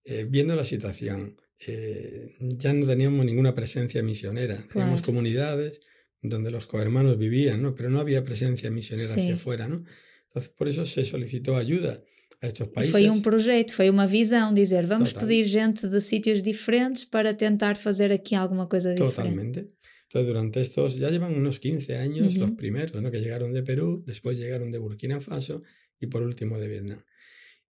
eh, 0.06 0.26
viendo 0.30 0.56
la 0.56 0.64
situación. 0.64 1.36
Eh, 1.66 2.36
ya 2.40 2.72
no 2.74 2.86
teníamos 2.86 3.26
ninguna 3.26 3.54
presencia 3.54 4.02
misionera. 4.04 4.56
Teníamos 4.72 5.02
Claro. 5.02 5.06
comunidades 5.06 5.82
donde 6.22 6.50
los 6.52 6.66
cohermanos 6.68 7.18
vivían, 7.18 7.62
¿no? 7.62 7.76
Pero 7.76 7.90
no 7.90 8.00
había 8.00 8.24
presencia 8.24 8.72
misionera 8.72 9.08
Sí. 9.14 9.22
hacia 9.22 9.36
afuera, 9.36 9.68
¿no? 9.68 9.84
Entonces, 10.28 10.52
por 10.58 10.68
eso 10.68 10.86
se 10.86 11.04
solicitó 11.06 11.58
ayuda 11.58 12.04
a 12.42 12.48
estos 12.48 12.68
E 12.68 12.72
países. 12.72 12.92
foi 12.92 13.10
um 13.10 13.22
projeto, 13.22 13.74
foi 13.74 13.90
uma 13.90 14.06
visão, 14.08 14.54
dizer 14.54 14.86
vamos 14.86 15.12
Total. 15.12 15.28
pedir 15.28 15.46
gente 15.46 15.88
de 15.88 16.00
sítios 16.02 16.42
diferentes 16.42 17.04
para 17.06 17.34
tentar 17.34 17.76
fazer 17.76 18.12
aqui 18.12 18.36
alguma 18.36 18.68
coisa 18.68 18.94
diferente. 18.94 19.16
Totalmente. 19.16 19.60
Entonces, 20.08 20.28
durante 20.28 20.62
estos, 20.62 20.98
ya 20.98 21.10
llevan 21.10 21.36
unos 21.36 21.60
15 21.60 21.98
años 21.98 22.38
los 22.38 22.52
primeros, 22.52 23.02
¿no? 23.02 23.12
Que 23.12 23.20
llegaron 23.20 23.52
de 23.52 23.62
Perú, 23.62 24.04
después 24.08 24.38
llegaron 24.38 24.72
de 24.72 24.78
Burkina 24.78 25.20
Faso 25.20 25.64
y 26.00 26.08
por 26.08 26.24
último 26.24 26.58
de 26.60 26.68
Vietnam. 26.70 27.04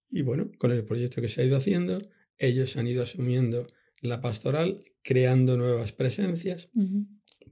Y 0.09 0.21
bueno, 0.21 0.51
con 0.59 0.71
el 0.71 0.85
proyecto 0.85 1.19
que 1.19 1.29
se 1.29 1.41
ha 1.41 1.45
ido 1.45 1.57
haciendo, 1.57 1.97
ellos 2.37 2.77
han 2.77 2.87
ido 2.87 3.01
asumiendo 3.01 3.65
la 4.01 4.21
pastoral, 4.21 4.83
creando 5.01 5.57
nuevas 5.57 5.93
presencias, 5.93 6.69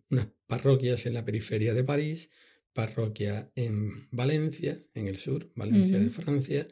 unas 0.10 0.28
parroquias 0.46 1.08
en 1.08 1.16
la 1.16 1.26
periferia 1.26 1.74
de 1.74 1.84
París, 1.84 2.30
parroquia 2.72 3.52
en 3.56 4.08
Valencia, 4.12 4.80
en 4.94 5.08
el 5.08 5.18
sur, 5.18 5.52
Valencia 5.56 5.98
de. 5.98 6.12
Francia, 6.12 6.68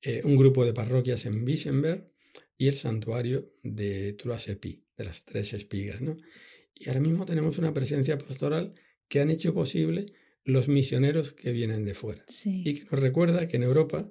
eh, 0.00 0.22
un 0.24 0.36
grupo 0.36 0.64
de 0.64 0.72
parroquias 0.72 1.26
en 1.26 1.44
Wittenberg 1.44 2.10
y 2.56 2.68
el 2.68 2.74
santuario 2.74 3.52
de 3.62 4.14
Trois 4.14 4.46
de 4.46 5.04
las 5.04 5.24
tres 5.26 5.52
espigas, 5.52 6.00
¿no? 6.00 6.16
Y 6.74 6.88
ahora 6.88 7.00
mismo 7.00 7.26
tenemos 7.26 7.58
una 7.58 7.74
presencia 7.74 8.18
pastoral 8.18 8.72
que 9.08 9.20
han 9.20 9.30
hecho 9.30 9.52
posible 9.54 10.06
los 10.44 10.68
misioneros 10.68 11.32
que 11.32 11.52
vienen 11.52 11.84
de 11.84 11.94
fuera. 11.94 12.24
Y 12.44 12.74
que 12.74 12.84
nos 12.84 13.00
recuerda 13.00 13.46
que 13.46 13.56
en 13.56 13.62
Europa, 13.62 14.08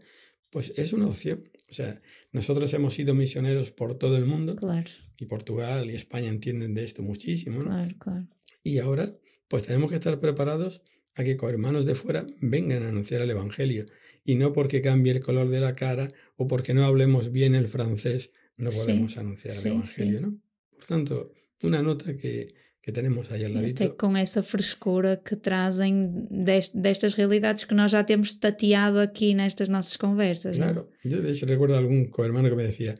pues 0.50 0.74
es 0.78 0.94
una 0.94 1.08
opción. 1.08 1.50
O 1.70 1.74
sea, 1.74 2.02
nosotros 2.32 2.74
hemos 2.74 2.94
sido 2.94 3.14
misioneros 3.16 3.72
por 3.72 3.98
todo 3.98 4.18
el 4.18 4.26
mundo. 4.26 4.56
Claro. 4.56 4.90
Y 5.18 5.26
Portugal 5.26 5.90
y 5.90 5.96
España 5.96 6.30
entienden 6.30 6.74
de 6.74 6.84
esto 6.84 7.02
muchísimo. 7.04 7.60
¿no? 7.64 7.70
Claro, 7.70 7.96
claro. 8.00 8.28
Y 8.64 8.80
ahora, 8.80 9.16
pues 9.48 9.64
tenemos 9.64 9.90
que 9.90 9.96
estar 9.96 10.20
preparados 10.20 10.84
a 11.16 11.24
que 11.24 11.38
con 11.38 11.50
hermanos 11.50 11.86
de 11.86 11.96
fuera 11.96 12.28
vengan 12.40 12.84
a 12.84 12.90
anunciar 12.90 13.22
el 13.22 13.30
Evangelio. 13.32 13.86
Y 14.24 14.36
no 14.36 14.54
porque 14.54 14.82
cambie 14.82 15.14
el 15.14 15.22
color 15.22 15.50
de 15.50 15.60
la 15.60 15.76
cara 15.76 16.10
o 16.36 16.48
porque 16.48 16.74
no 16.74 16.86
hablemos 16.86 17.32
bien 17.32 17.56
el 17.56 17.68
francés, 17.68 18.32
no 18.58 18.70
podemos 18.70 19.18
anunciar 19.18 19.54
el 19.56 19.72
Evangelio, 19.74 20.22
¿no? 20.22 20.42
Por 20.72 20.86
tanto, 20.86 21.34
una 21.64 21.82
nota 21.82 22.16
que, 22.16 22.54
que 22.82 22.92
tenemos 22.92 23.32
aí 23.32 23.44
al 23.44 23.54
ladito. 23.54 23.84
Até 23.84 23.96
com 23.96 24.16
essa 24.16 24.42
frescura 24.42 25.18
que 25.18 25.36
trazem 25.36 26.28
dest, 26.30 26.74
destas 26.76 27.16
realidades 27.16 27.66
que 27.66 27.74
nós 27.74 27.92
já 27.92 28.04
temos 28.04 28.34
tateado 28.34 29.00
aqui 29.00 29.34
nestas 29.34 29.70
nossas 29.70 29.98
conversas. 29.98 30.58
Claro, 30.58 30.90
¿no? 31.04 31.10
yo 31.10 31.22
de 31.22 31.32
hecho 31.32 31.46
recuerdo 31.46 31.76
algún 31.76 32.10
cohermano 32.10 32.50
que 32.50 32.56
me 32.56 32.64
decía, 32.64 33.00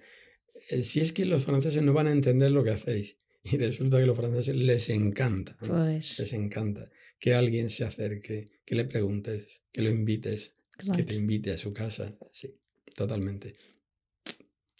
eh, 0.70 0.84
si 0.84 1.00
es 1.00 1.12
que 1.14 1.26
los 1.26 1.46
franceses 1.46 1.82
no 1.84 1.94
van 1.94 2.08
a 2.08 2.12
entender 2.12 2.52
lo 2.52 2.64
que 2.64 2.72
hacéis. 2.72 3.18
Y 3.42 3.58
resulta 3.58 3.98
que 3.98 4.04
a 4.04 4.06
los 4.06 4.18
franceses 4.18 4.56
les 4.56 4.90
encanta, 4.90 5.58
¿no? 5.62 5.68
pues. 5.70 6.20
les 6.20 6.34
encanta 6.34 6.90
que 7.20 7.34
alguien 7.34 7.70
se 7.70 7.86
acerque, 7.86 8.46
que 8.66 8.76
le 8.76 8.84
preguntes, 8.86 9.64
que 9.72 9.82
lo 9.82 9.90
invites, 9.90 10.54
claro. 10.78 10.98
que 10.98 11.04
te 11.04 11.16
invite 11.16 11.52
a 11.52 11.58
su 11.58 11.74
casa. 11.74 12.16
Sí, 12.32 12.54
totalmente. 12.96 13.56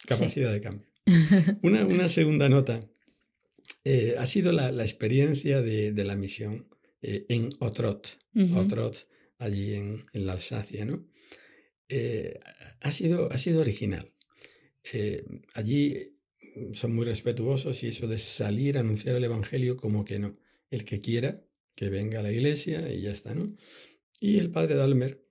Capacidad 0.06 0.48
sí. 0.48 0.54
de 0.54 0.60
cambio. 0.60 0.86
Una, 1.62 1.86
una 1.86 2.08
segunda 2.08 2.48
nota 2.48 2.86
eh, 3.84 4.16
ha 4.18 4.26
sido 4.26 4.52
la, 4.52 4.72
la 4.72 4.84
experiencia 4.84 5.62
de, 5.62 5.92
de, 5.92 6.04
la 6.04 6.16
misión 6.16 6.68
eh, 7.02 7.24
en 7.28 7.48
Otrot, 7.60 8.18
uh 8.34 8.40
-huh. 8.40 8.58
Otrot, 8.64 9.08
allí 9.38 9.74
en, 9.74 10.04
en, 10.12 10.26
la 10.26 10.32
Alsacia, 10.32 10.84
¿no? 10.84 11.06
Eh, 11.88 12.38
ha, 12.80 12.92
sido, 12.92 13.32
ha 13.32 13.38
sido 13.38 13.60
original. 13.60 14.12
Allí 15.54 16.16
son 16.72 16.94
muy 16.94 17.04
respetuosos 17.06 17.82
y 17.82 17.88
eso 17.88 18.08
de 18.08 18.18
salir 18.18 18.76
a 18.76 18.80
anunciar 18.80 19.16
el 19.16 19.24
Evangelio 19.24 19.76
como 19.76 20.04
que 20.04 20.18
no. 20.18 20.32
El 20.70 20.84
que 20.84 21.00
quiera, 21.00 21.42
que 21.74 21.88
venga 21.88 22.20
a 22.20 22.22
la 22.22 22.32
iglesia 22.32 22.92
y 22.92 23.02
ya 23.02 23.10
está, 23.10 23.34
¿no? 23.34 23.46
Y 24.20 24.38
el 24.38 24.50
padre 24.50 24.74
Dalmer 24.74 25.24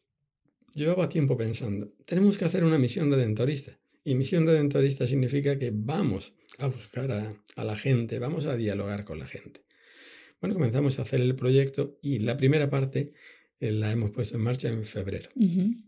llevaba 0.74 1.10
tiempo 1.10 1.38
pensando, 1.38 1.94
tenemos 2.06 2.38
que 2.38 2.46
hacer 2.46 2.64
una 2.64 2.78
misión 2.78 3.12
redentorista. 3.12 3.80
Y 4.10 4.15
misión 4.15 4.48
redentorista 4.48 5.06
significa 5.06 5.56
que 5.56 5.69
vamos 5.72 6.34
a 6.58 6.65
buscar 6.65 7.12
a, 7.12 7.43
a, 7.56 7.63
la 7.63 7.78
gente, 7.78 8.17
vamos 8.17 8.48
a 8.48 8.58
dialogar 8.58 9.06
con 9.06 9.19
la 9.19 9.28
gente. 9.28 9.60
Bueno, 10.41 10.56
comenzamos 10.56 10.98
a 10.98 11.04
hacer 11.04 11.22
el 11.22 11.36
proyecto 11.36 12.00
y 12.02 12.17
la 12.17 12.36
primera 12.36 12.72
parte 12.72 13.13
eh, 13.60 13.72
la 13.72 13.91
hemos 13.91 14.10
puesto 14.10 14.36
en 14.36 14.41
marcha 14.41 14.67
en 14.67 14.84
febrero. 14.84 15.30
Uh 15.36 15.43
-huh. 15.43 15.84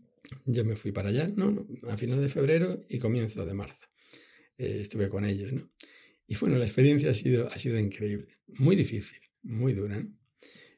Yo 0.46 0.64
me 0.64 0.76
fui 0.76 0.92
para 0.92 1.08
allá, 1.08 1.26
¿no? 1.34 1.66
A 1.88 1.96
final 1.96 2.20
de 2.20 2.28
febrero 2.28 2.84
y 2.88 3.00
comienzo 3.00 3.44
de 3.44 3.54
marzo. 3.54 3.88
Eh, 4.56 4.78
estuve 4.82 5.08
con 5.08 5.24
ellos, 5.24 5.52
¿no? 5.52 5.68
Y 6.28 6.36
bueno, 6.36 6.58
la 6.58 6.64
experiencia 6.64 7.10
ha 7.10 7.14
sido, 7.14 7.48
ha 7.48 7.58
sido 7.58 7.76
increíble, 7.76 8.28
muy 8.46 8.76
difícil, 8.76 9.18
muy 9.42 9.72
dura, 9.72 9.98
¿no? 9.98 10.16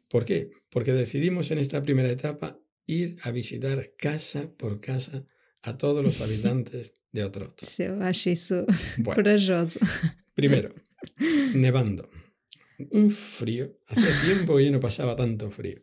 ¿Por 0.09 0.25
qué? 0.25 0.51
Porque 0.71 0.95
decidimos 0.95 1.51
en 1.51 1.59
esta 1.59 1.83
primera 1.83 2.11
etapa 2.11 2.59
ir 2.87 3.19
a 3.21 3.33
visitar 3.33 3.93
casa 3.99 4.51
por 4.57 4.81
casa 4.81 5.27
a 5.61 5.77
todos 5.77 6.03
los 6.03 6.21
habitantes 6.25 7.04
de 7.15 7.25
Otrot. 7.25 7.55
Eu 7.79 8.03
acho 8.03 8.29
isso 8.29 8.67
bueno, 8.99 9.23
corajoso. 9.23 9.79
Primero, 10.35 10.75
nevando. 11.55 12.11
Un 12.91 13.09
frío. 13.09 13.79
Hace 13.87 14.27
tiempo 14.27 14.57
que 14.57 14.65
yo 14.65 14.73
no 14.73 14.81
pasaba 14.81 15.15
tanto 15.15 15.51
frío. 15.51 15.81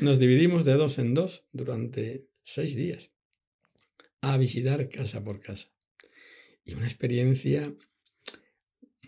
Nos 0.00 0.20
dividimos 0.20 0.64
de 0.64 0.74
dos 0.74 0.98
en 0.98 1.12
dos 1.12 1.48
durante 1.52 2.28
seis 2.42 2.76
días 2.76 3.10
a 4.20 4.36
visitar 4.36 4.88
casa 4.88 5.24
por 5.24 5.40
casa. 5.40 5.68
Y 6.64 6.74
una 6.74 6.86
experiencia, 6.86 7.74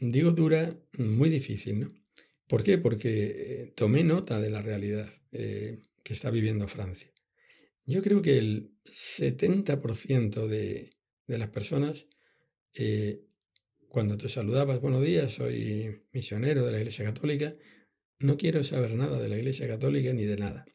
digo 0.01 0.33
dura, 0.33 0.77
muy 0.99 1.29
difícil, 1.31 1.81
¿no? 1.81 1.95
¿Por 2.49 2.65
qué? 2.65 2.79
Porque 2.79 3.13
eh, 3.13 3.73
tomé 3.77 4.03
nota 4.03 4.41
de 4.41 4.51
la 4.51 4.63
realidad 4.63 5.09
eh, 5.31 5.79
que 6.03 6.13
está 6.13 6.31
viviendo 6.31 6.67
Francia. 6.67 7.13
Yo 7.87 8.03
creo 8.03 8.21
que 8.23 8.39
el 8.39 8.75
70% 8.85 10.47
de, 10.49 10.91
de 11.31 11.39
las 11.39 11.51
personas, 11.51 12.09
eh, 12.75 13.25
cuando 13.89 14.19
tú 14.19 14.29
saludabas, 14.29 14.81
buenos 14.81 15.05
días, 15.05 15.33
soy 15.33 16.03
misionero 16.13 16.67
de 16.67 16.73
la 16.73 16.79
Iglesia 16.79 17.05
Católica, 17.05 17.57
no 18.19 18.37
quiero 18.37 18.65
saber 18.65 18.95
nada 18.95 19.21
de 19.21 19.29
la 19.29 19.37
Iglesia 19.37 19.69
Católica 19.69 20.13
ni 20.13 20.25
de 20.25 20.37
nada. 20.37 20.67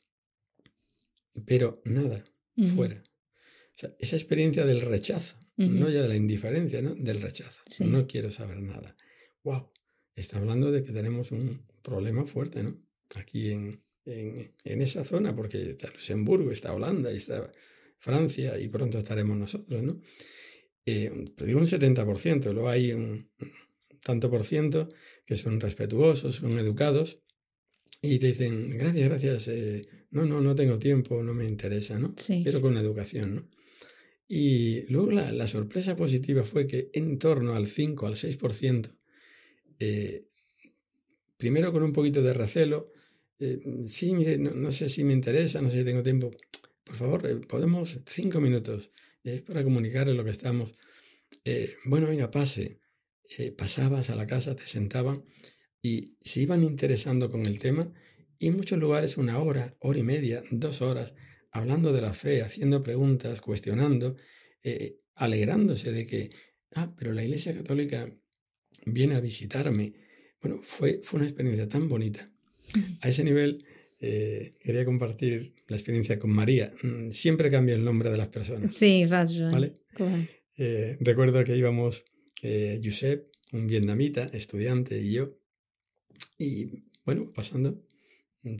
Pero 1.45 1.81
nada, 1.83 2.23
uh 2.55 2.63
-huh. 2.63 2.67
fuera. 2.73 3.03
O 3.03 3.77
sea, 3.77 3.93
esa 3.99 4.15
experiencia 4.15 4.65
del 4.65 4.79
rechazo, 4.79 5.37
uh 5.57 5.65
-huh. 5.65 5.69
no 5.69 5.89
ya 5.89 6.01
de 6.03 6.07
la 6.07 6.15
indiferencia, 6.15 6.81
¿no? 6.81 6.95
Del 6.95 7.21
rechazo. 7.21 7.61
Sí. 7.67 7.83
No 7.83 8.07
quiero 8.07 8.31
saber 8.31 8.61
nada. 8.61 8.95
¡Wow! 9.43 9.73
Está 10.15 10.37
hablando 10.37 10.71
de 10.71 10.83
que 10.83 10.93
tenemos 10.93 11.33
un 11.33 11.67
problema 11.81 12.25
fuerte, 12.25 12.63
¿no? 12.63 12.81
Aquí 13.15 13.51
en, 13.51 13.83
en, 14.05 14.53
en 14.63 14.81
esa 14.81 15.03
zona, 15.03 15.35
porque 15.35 15.71
está 15.71 15.89
Luxemburgo, 15.89 16.49
está 16.51 16.73
Holanda, 16.73 17.11
y 17.11 17.17
está 17.17 17.51
Francia 18.05 18.59
y 18.59 18.67
pronto 18.67 18.99
estaremos 18.99 19.35
nosotros, 19.35 19.81
¿no? 19.81 19.99
Eh, 20.85 21.11
digo 21.43 21.59
un 21.59 21.65
70%, 21.65 22.53
luego 22.53 22.69
hay 22.69 22.91
un 22.93 23.31
tanto 24.03 24.29
por 24.29 24.43
ciento 24.43 24.87
que 25.25 25.35
son 25.35 25.59
respetuosos, 25.59 26.35
son 26.35 26.59
educados 26.59 27.23
y 28.03 28.19
te 28.19 28.27
dicen, 28.27 28.77
gracias, 28.77 29.09
gracias, 29.09 29.47
eh, 29.47 29.81
no, 30.11 30.23
no, 30.25 30.39
no 30.39 30.53
tengo 30.53 30.77
tiempo, 30.77 31.23
no 31.23 31.33
me 31.33 31.47
interesa, 31.47 31.97
¿no? 31.97 32.13
Sí. 32.15 32.43
Pero 32.45 32.61
con 32.61 32.77
educación, 32.77 33.35
¿no? 33.35 33.49
Y 34.27 34.85
luego 34.91 35.09
la, 35.09 35.31
la, 35.31 35.47
sorpresa 35.47 35.95
positiva 35.95 36.43
fue 36.43 36.67
que 36.67 36.91
en 36.93 37.17
torno 37.17 37.55
al 37.55 37.67
5, 37.67 38.05
al 38.05 38.15
6%, 38.15 38.91
eh, 39.79 40.27
primero 41.37 41.71
con 41.71 41.81
un 41.81 41.93
poquito 41.93 42.21
de 42.21 42.33
recelo, 42.35 42.91
eh, 43.39 43.59
sí, 43.87 44.13
mire, 44.13 44.37
no, 44.37 44.51
no, 44.51 44.71
sé 44.71 44.89
si 44.89 45.03
me 45.03 45.13
interesa, 45.13 45.61
no 45.61 45.71
sé 45.71 45.79
si 45.79 45.85
tengo 45.85 46.03
tiempo, 46.03 46.31
por 46.85 46.95
favor, 46.95 47.25
eh, 47.27 47.35
podemos 47.47 47.99
cinco 48.05 48.39
minutos 48.39 48.91
eh, 49.23 49.41
para 49.41 49.63
comunicarle 49.63 50.13
lo 50.13 50.23
que 50.23 50.29
estamos. 50.29 50.75
Eh, 51.43 51.75
bueno, 51.85 52.07
venga, 52.07 52.31
pase. 52.31 52.79
pasabas 53.57 54.11
a 54.11 54.15
la 54.15 54.27
casa, 54.27 54.55
te 54.55 54.67
sentaban 54.67 55.23
y 55.81 56.15
se 56.21 56.41
iban 56.41 56.63
interesando 56.63 57.31
con 57.31 57.45
el 57.47 57.57
tema 57.57 57.91
y 58.37 58.47
en 58.47 58.57
muchos 58.57 58.77
lugares 58.77 59.17
una 59.17 59.39
hora, 59.39 59.75
hora 59.79 59.99
y 59.99 60.03
media, 60.03 60.43
dos 60.51 60.81
horas, 60.83 61.15
hablando 61.51 61.91
de 61.91 62.01
la 62.01 62.13
fe, 62.13 62.43
haciendo 62.43 62.83
preguntas, 62.83 63.41
cuestionando, 63.41 64.15
alegrándose 65.15 65.91
de 65.91 66.05
que, 66.05 66.29
ah, 66.75 66.93
pero 66.95 67.13
la 67.13 67.23
Iglesia 67.23 67.55
Católica 67.55 68.13
viene 68.85 69.15
a 69.15 69.21
visitarme. 69.21 69.93
Bueno, 70.39 70.61
fue, 70.61 71.01
fue 71.03 71.17
una 71.17 71.27
experiencia 71.27 71.67
tan 71.67 71.89
bonita. 71.89 72.31
A 73.01 73.09
ese 73.09 73.23
nivel 73.23 73.65
eh, 74.07 74.51
quería 74.59 74.85
compartir 74.85 75.55
la 75.67 75.75
experiencia 75.75 76.19
con 76.19 76.29
María. 76.29 76.71
Mm, 76.83 77.09
siempre 77.09 77.49
cambia 77.49 77.73
el 77.73 77.83
nombre 77.83 78.11
de 78.11 78.17
las 78.17 78.27
personas. 78.27 78.71
Sí, 78.71 79.03
vas. 79.07 79.41
¿Vale? 79.51 79.73
Eh, 80.57 80.95
recuerdo 80.99 81.43
que 81.43 81.57
íbamos 81.57 82.05
eh, 82.43 82.79
Josep, 82.83 83.27
un 83.51 83.65
vietnamita, 83.65 84.25
estudiante, 84.25 85.01
y 85.01 85.13
yo. 85.13 85.39
Y 86.37 86.83
bueno, 87.03 87.33
pasando, 87.33 87.83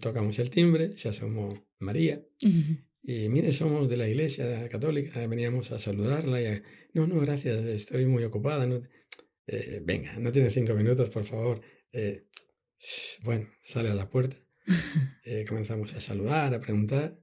tocamos 0.02 0.40
el 0.40 0.50
timbre, 0.50 0.98
se 0.98 1.10
asomó 1.10 1.68
María. 1.78 2.26
Uh 2.42 2.48
-huh. 2.48 2.84
Y 3.04 3.30
mire, 3.30 3.52
somos 3.52 3.88
de 3.88 3.98
la 3.98 4.10
iglesia 4.10 4.68
católica, 4.68 5.28
veníamos 5.28 5.72
a 5.72 5.78
saludarla. 5.78 6.42
Y 6.42 6.46
a, 6.48 6.64
no, 6.94 7.06
no, 7.06 7.20
gracias, 7.20 7.64
estoy 7.66 8.08
muy 8.08 8.24
ocupada. 8.24 8.66
No, 8.66 8.82
eh, 9.46 9.80
venga, 9.84 10.18
no 10.18 10.32
tiene 10.32 10.50
cinco 10.50 10.74
minutos, 10.74 11.12
por 11.12 11.24
favor. 11.24 11.62
Eh, 11.92 12.24
bueno, 13.24 13.48
sale 13.62 13.90
a 13.90 13.94
la 13.94 14.10
puerta 14.10 14.38
eh, 15.24 15.46
comenzamos 15.48 15.94
a 15.94 16.00
saludar, 16.00 16.54
a 16.54 16.60
preguntar 16.60 17.20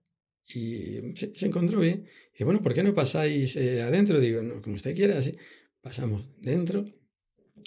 y 0.46 1.16
se, 1.16 1.34
se, 1.34 1.46
encontró 1.46 1.80
bien. 1.80 2.06
Dice, 2.32 2.44
bueno, 2.44 2.62
¿por 2.62 2.74
qué 2.74 2.82
no 2.82 2.94
pasáis 2.94 3.56
eh, 3.56 3.82
adentro? 3.82 4.20
Digo, 4.20 4.42
no, 4.42 4.60
como 4.60 4.76
usted 4.76 4.94
quiera, 4.94 5.18
así. 5.18 5.36
Pasamos 5.80 6.28
dentro. 6.38 6.86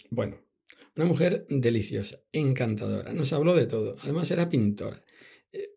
Bueno, 0.10 0.40
una 0.96 1.06
mujer 1.06 1.46
deliciosa, 1.50 2.22
encantadora, 2.32 3.14
nos 3.14 3.34
habló 3.34 3.56
de 3.56 3.68
todo. 3.68 3.98
Además 4.02 4.32
era 4.32 4.50
pintora. 4.50 5.04
Eh, 5.52 5.72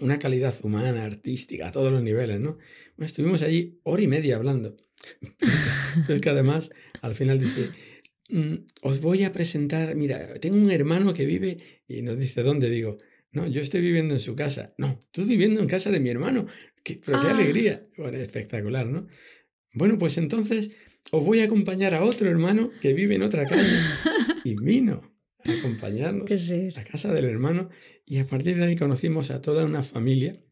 una 0.00 0.18
calidad 0.18 0.54
humana, 0.62 1.04
artística, 1.04 1.68
a 1.68 1.72
todos 1.72 1.92
los 1.92 2.02
niveles, 2.02 2.40
¿no? 2.40 2.58
Bueno, 2.96 3.06
estuvimos 3.06 3.42
allí 3.42 3.80
hora 3.84 4.02
y 4.02 4.08
media 4.08 4.36
hablando. 4.36 4.76
es 6.08 6.20
que 6.20 6.30
además, 6.30 6.70
al 7.02 7.14
final 7.14 7.38
dice, 7.38 7.70
mm, 8.30 8.54
os 8.82 9.00
voy 9.00 9.24
a 9.24 9.32
presentar, 9.32 9.94
mira, 9.94 10.38
tengo 10.40 10.56
un 10.56 10.70
hermano 10.70 11.14
que 11.14 11.26
vive 11.26 11.82
y 11.86 12.02
nos 12.02 12.18
dice, 12.18 12.42
¿dónde? 12.42 12.70
Digo, 12.70 12.98
no, 13.36 13.46
yo 13.46 13.60
estoy 13.60 13.82
viviendo 13.82 14.14
en 14.14 14.20
su 14.20 14.34
casa. 14.34 14.74
No, 14.78 14.98
tú 15.10 15.26
viviendo 15.26 15.60
en 15.60 15.66
casa 15.66 15.90
de 15.90 16.00
mi 16.00 16.08
hermano. 16.08 16.46
¿Qué, 16.82 16.98
pero 17.04 17.20
qué 17.20 17.26
ah. 17.26 17.32
alegría. 17.32 17.86
Bueno, 17.98 18.16
espectacular, 18.16 18.86
¿no? 18.86 19.08
Bueno, 19.74 19.98
pues 19.98 20.16
entonces 20.16 20.70
os 21.10 21.22
voy 21.22 21.40
a 21.40 21.44
acompañar 21.44 21.92
a 21.92 22.02
otro 22.02 22.30
hermano 22.30 22.70
que 22.80 22.94
vive 22.94 23.14
en 23.14 23.22
otra 23.22 23.44
calle. 23.44 23.76
Y 24.42 24.54
vino 24.62 25.14
a 25.44 25.52
acompañarnos 25.52 26.30
a 26.76 26.84
casa 26.84 27.12
del 27.12 27.26
hermano 27.26 27.68
y 28.06 28.20
a 28.20 28.26
partir 28.26 28.56
de 28.56 28.64
ahí 28.64 28.76
conocimos 28.76 29.30
a 29.30 29.42
toda 29.42 29.66
una 29.66 29.82
familia. 29.82 30.42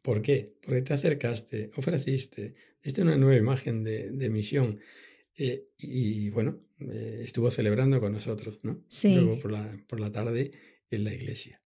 ¿Por 0.00 0.22
qué? 0.22 0.56
Porque 0.62 0.80
te 0.80 0.94
acercaste, 0.94 1.72
ofreciste, 1.76 2.54
esta 2.80 3.02
es 3.02 3.06
una 3.06 3.18
nueva 3.18 3.36
imagen 3.36 3.84
de, 3.84 4.12
de 4.12 4.30
misión. 4.30 4.80
Eh, 5.36 5.66
y 5.76 6.30
bueno, 6.30 6.58
eh, 6.80 7.20
estuvo 7.22 7.50
celebrando 7.50 8.00
con 8.00 8.12
nosotros, 8.12 8.60
¿no? 8.62 8.82
Sí. 8.88 9.14
Luego 9.14 9.38
por 9.40 9.52
la, 9.52 9.84
por 9.86 10.00
la 10.00 10.10
tarde 10.10 10.52
en 10.90 11.04
la 11.04 11.12
iglesia. 11.12 11.60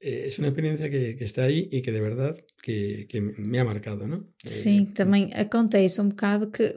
Eh, 0.00 0.24
es 0.26 0.38
una 0.38 0.48
experiencia 0.48 0.88
que, 0.88 1.16
que, 1.16 1.24
está 1.24 1.44
aí 1.44 1.68
e 1.72 1.82
que 1.82 1.90
de 1.90 2.00
verdade 2.00 2.44
que, 2.62 3.06
que 3.08 3.20
me 3.20 3.58
ha 3.58 3.64
marcado, 3.64 4.06
não? 4.06 4.24
Sim, 4.44 4.86
é... 4.90 4.94
também 4.94 5.30
acontece 5.34 6.00
um 6.00 6.08
bocado 6.08 6.50
que 6.50 6.74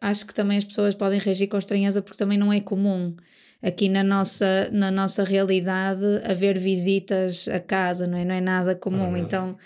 acho 0.00 0.26
que 0.26 0.34
também 0.34 0.58
as 0.58 0.64
pessoas 0.64 0.94
podem 0.94 1.18
reagir 1.18 1.46
com 1.46 1.58
estranheza 1.58 2.02
porque 2.02 2.18
também 2.18 2.38
não 2.38 2.52
é 2.52 2.60
comum 2.60 3.14
aqui 3.62 3.88
na 3.88 4.02
nossa, 4.02 4.68
na 4.72 4.90
nossa 4.90 5.24
realidade 5.24 6.04
haver 6.24 6.58
visitas 6.58 7.48
a 7.48 7.60
casa, 7.60 8.06
não 8.06 8.18
é? 8.18 8.24
Não 8.24 8.34
é 8.34 8.40
nada 8.40 8.74
comum. 8.74 9.12
Nada. 9.12 9.18
Então 9.18 9.56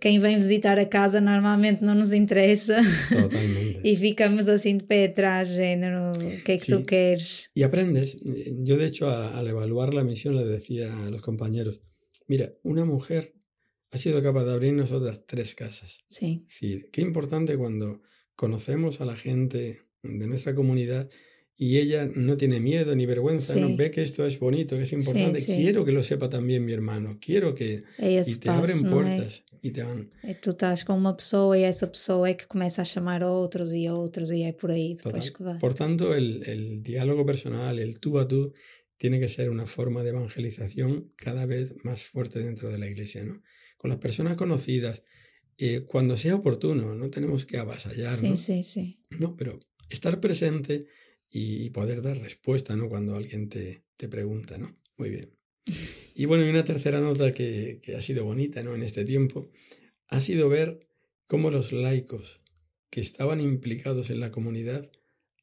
quem 0.00 0.18
vem 0.18 0.36
visitar 0.36 0.78
a 0.78 0.84
casa 0.84 1.20
normalmente 1.20 1.82
não 1.82 1.94
nos 1.94 2.12
interessa. 2.12 2.76
Totalmente. 3.08 3.80
e 3.84 3.96
ficamos 3.96 4.48
assim 4.48 4.76
de 4.76 4.84
pé 4.84 5.06
atrás, 5.06 5.48
género, 5.48 6.12
o 6.12 6.42
que 6.42 6.52
é 6.52 6.56
que 6.56 6.64
sí. 6.64 6.72
tú 6.72 6.84
queres? 6.84 7.50
Y 7.54 7.62
aprendes. 7.62 8.16
Yo, 8.64 8.76
de 8.76 8.86
hecho, 8.86 9.08
al 9.10 9.46
evaluar 9.46 9.94
la 9.94 10.04
misión, 10.04 10.36
le 10.36 10.44
decía 10.44 10.92
a 11.06 11.10
los 11.10 11.22
compañeros: 11.22 11.80
Mira, 12.26 12.52
una 12.62 12.84
mujer 12.84 13.34
ha 13.90 13.98
sido 13.98 14.22
capaz 14.22 14.44
de 14.44 14.52
abrirnos 14.52 14.92
otras 14.92 15.26
tres 15.26 15.54
casas. 15.54 16.04
Sí. 16.08 16.44
Es 16.46 16.54
decir, 16.54 16.90
qué 16.90 17.00
importante 17.00 17.56
cuando 17.56 18.02
conocemos 18.34 19.00
a 19.00 19.04
la 19.04 19.16
gente 19.16 19.82
de 20.02 20.26
nuestra 20.26 20.54
comunidad 20.54 21.08
y 21.58 21.78
ella 21.78 22.06
no 22.14 22.36
tiene 22.36 22.60
miedo 22.60 22.94
ni 22.94 23.06
vergüenza, 23.06 23.56
¿no? 23.56 23.74
ve 23.76 23.90
que 23.90 24.02
esto 24.02 24.26
es 24.26 24.38
bonito, 24.38 24.76
que 24.76 24.82
es 24.82 24.92
importante. 24.92 25.40
Sí, 25.40 25.52
sí. 25.52 25.62
Quiero 25.62 25.84
que 25.84 25.92
lo 25.92 26.02
sepa 26.02 26.28
también 26.28 26.64
mi 26.64 26.72
hermano, 26.72 27.16
quiero 27.18 27.54
que. 27.54 27.84
É 27.98 28.20
e 28.20 28.24
te 28.24 28.50
abren 28.50 28.90
puertas 28.90 29.42
é? 29.52 29.68
e 29.68 29.70
te 29.72 29.82
van. 29.82 30.10
E 30.22 30.34
tu 30.34 30.50
estás 30.50 30.84
com 30.84 30.94
uma 30.94 31.14
pessoa 31.14 31.56
e 31.56 31.62
essa 31.62 31.86
pessoa 31.86 32.28
é 32.28 32.34
que 32.34 32.46
começa 32.46 32.82
a 32.82 32.84
chamar 32.84 33.22
a 33.22 33.30
outros 33.30 33.72
e 33.72 33.86
a 33.86 33.94
outros 33.94 34.30
e 34.30 34.42
é 34.42 34.52
por 34.52 34.70
aí 34.70 34.94
depois 34.94 35.30
que 35.30 35.42
vai. 35.42 35.58
Por 35.58 35.72
tanto, 35.72 36.12
el, 36.12 36.42
el 36.44 36.82
diálogo 36.82 37.24
personal, 37.24 37.78
el 37.78 38.00
tú 38.00 38.18
a 38.18 38.28
tú, 38.28 38.52
tiene 38.98 39.20
que 39.20 39.28
ser 39.28 39.50
una 39.50 39.66
forma 39.66 40.02
de 40.02 40.10
evangelización 40.10 41.12
cada 41.16 41.46
vez 41.46 41.74
más 41.84 42.04
fuerte 42.04 42.38
dentro 42.38 42.70
de 42.70 42.78
la 42.78 42.88
iglesia, 42.88 43.24
¿no? 43.24 43.42
Con 43.76 43.90
las 43.90 43.98
personas 43.98 44.36
conocidas, 44.36 45.02
eh, 45.58 45.82
cuando 45.86 46.16
sea 46.16 46.34
oportuno, 46.34 46.94
no 46.94 47.08
tenemos 47.08 47.46
que 47.46 47.58
avasallar, 47.58 48.12
sí, 48.12 48.30
¿no? 48.30 48.36
Sí, 48.36 48.62
sí, 48.62 49.00
No, 49.18 49.36
pero 49.36 49.58
estar 49.90 50.20
presente 50.20 50.86
y 51.30 51.70
poder 51.70 52.02
dar 52.02 52.18
respuesta, 52.18 52.76
¿no? 52.76 52.88
Cuando 52.88 53.16
alguien 53.16 53.48
te, 53.48 53.84
te 53.96 54.08
pregunta, 54.08 54.58
¿no? 54.58 54.78
Muy 54.96 55.10
bien. 55.10 55.32
Y 56.14 56.24
bueno, 56.24 56.46
y 56.46 56.50
una 56.50 56.64
tercera 56.64 57.00
nota 57.00 57.34
que, 57.34 57.80
que 57.82 57.96
ha 57.96 58.00
sido 58.00 58.24
bonita, 58.24 58.62
¿no? 58.62 58.74
En 58.74 58.82
este 58.82 59.04
tiempo, 59.04 59.50
ha 60.08 60.20
sido 60.20 60.48
ver 60.48 60.88
cómo 61.26 61.50
los 61.50 61.72
laicos 61.72 62.42
que 62.90 63.00
estaban 63.00 63.40
implicados 63.40 64.10
en 64.10 64.20
la 64.20 64.30
comunidad 64.30 64.90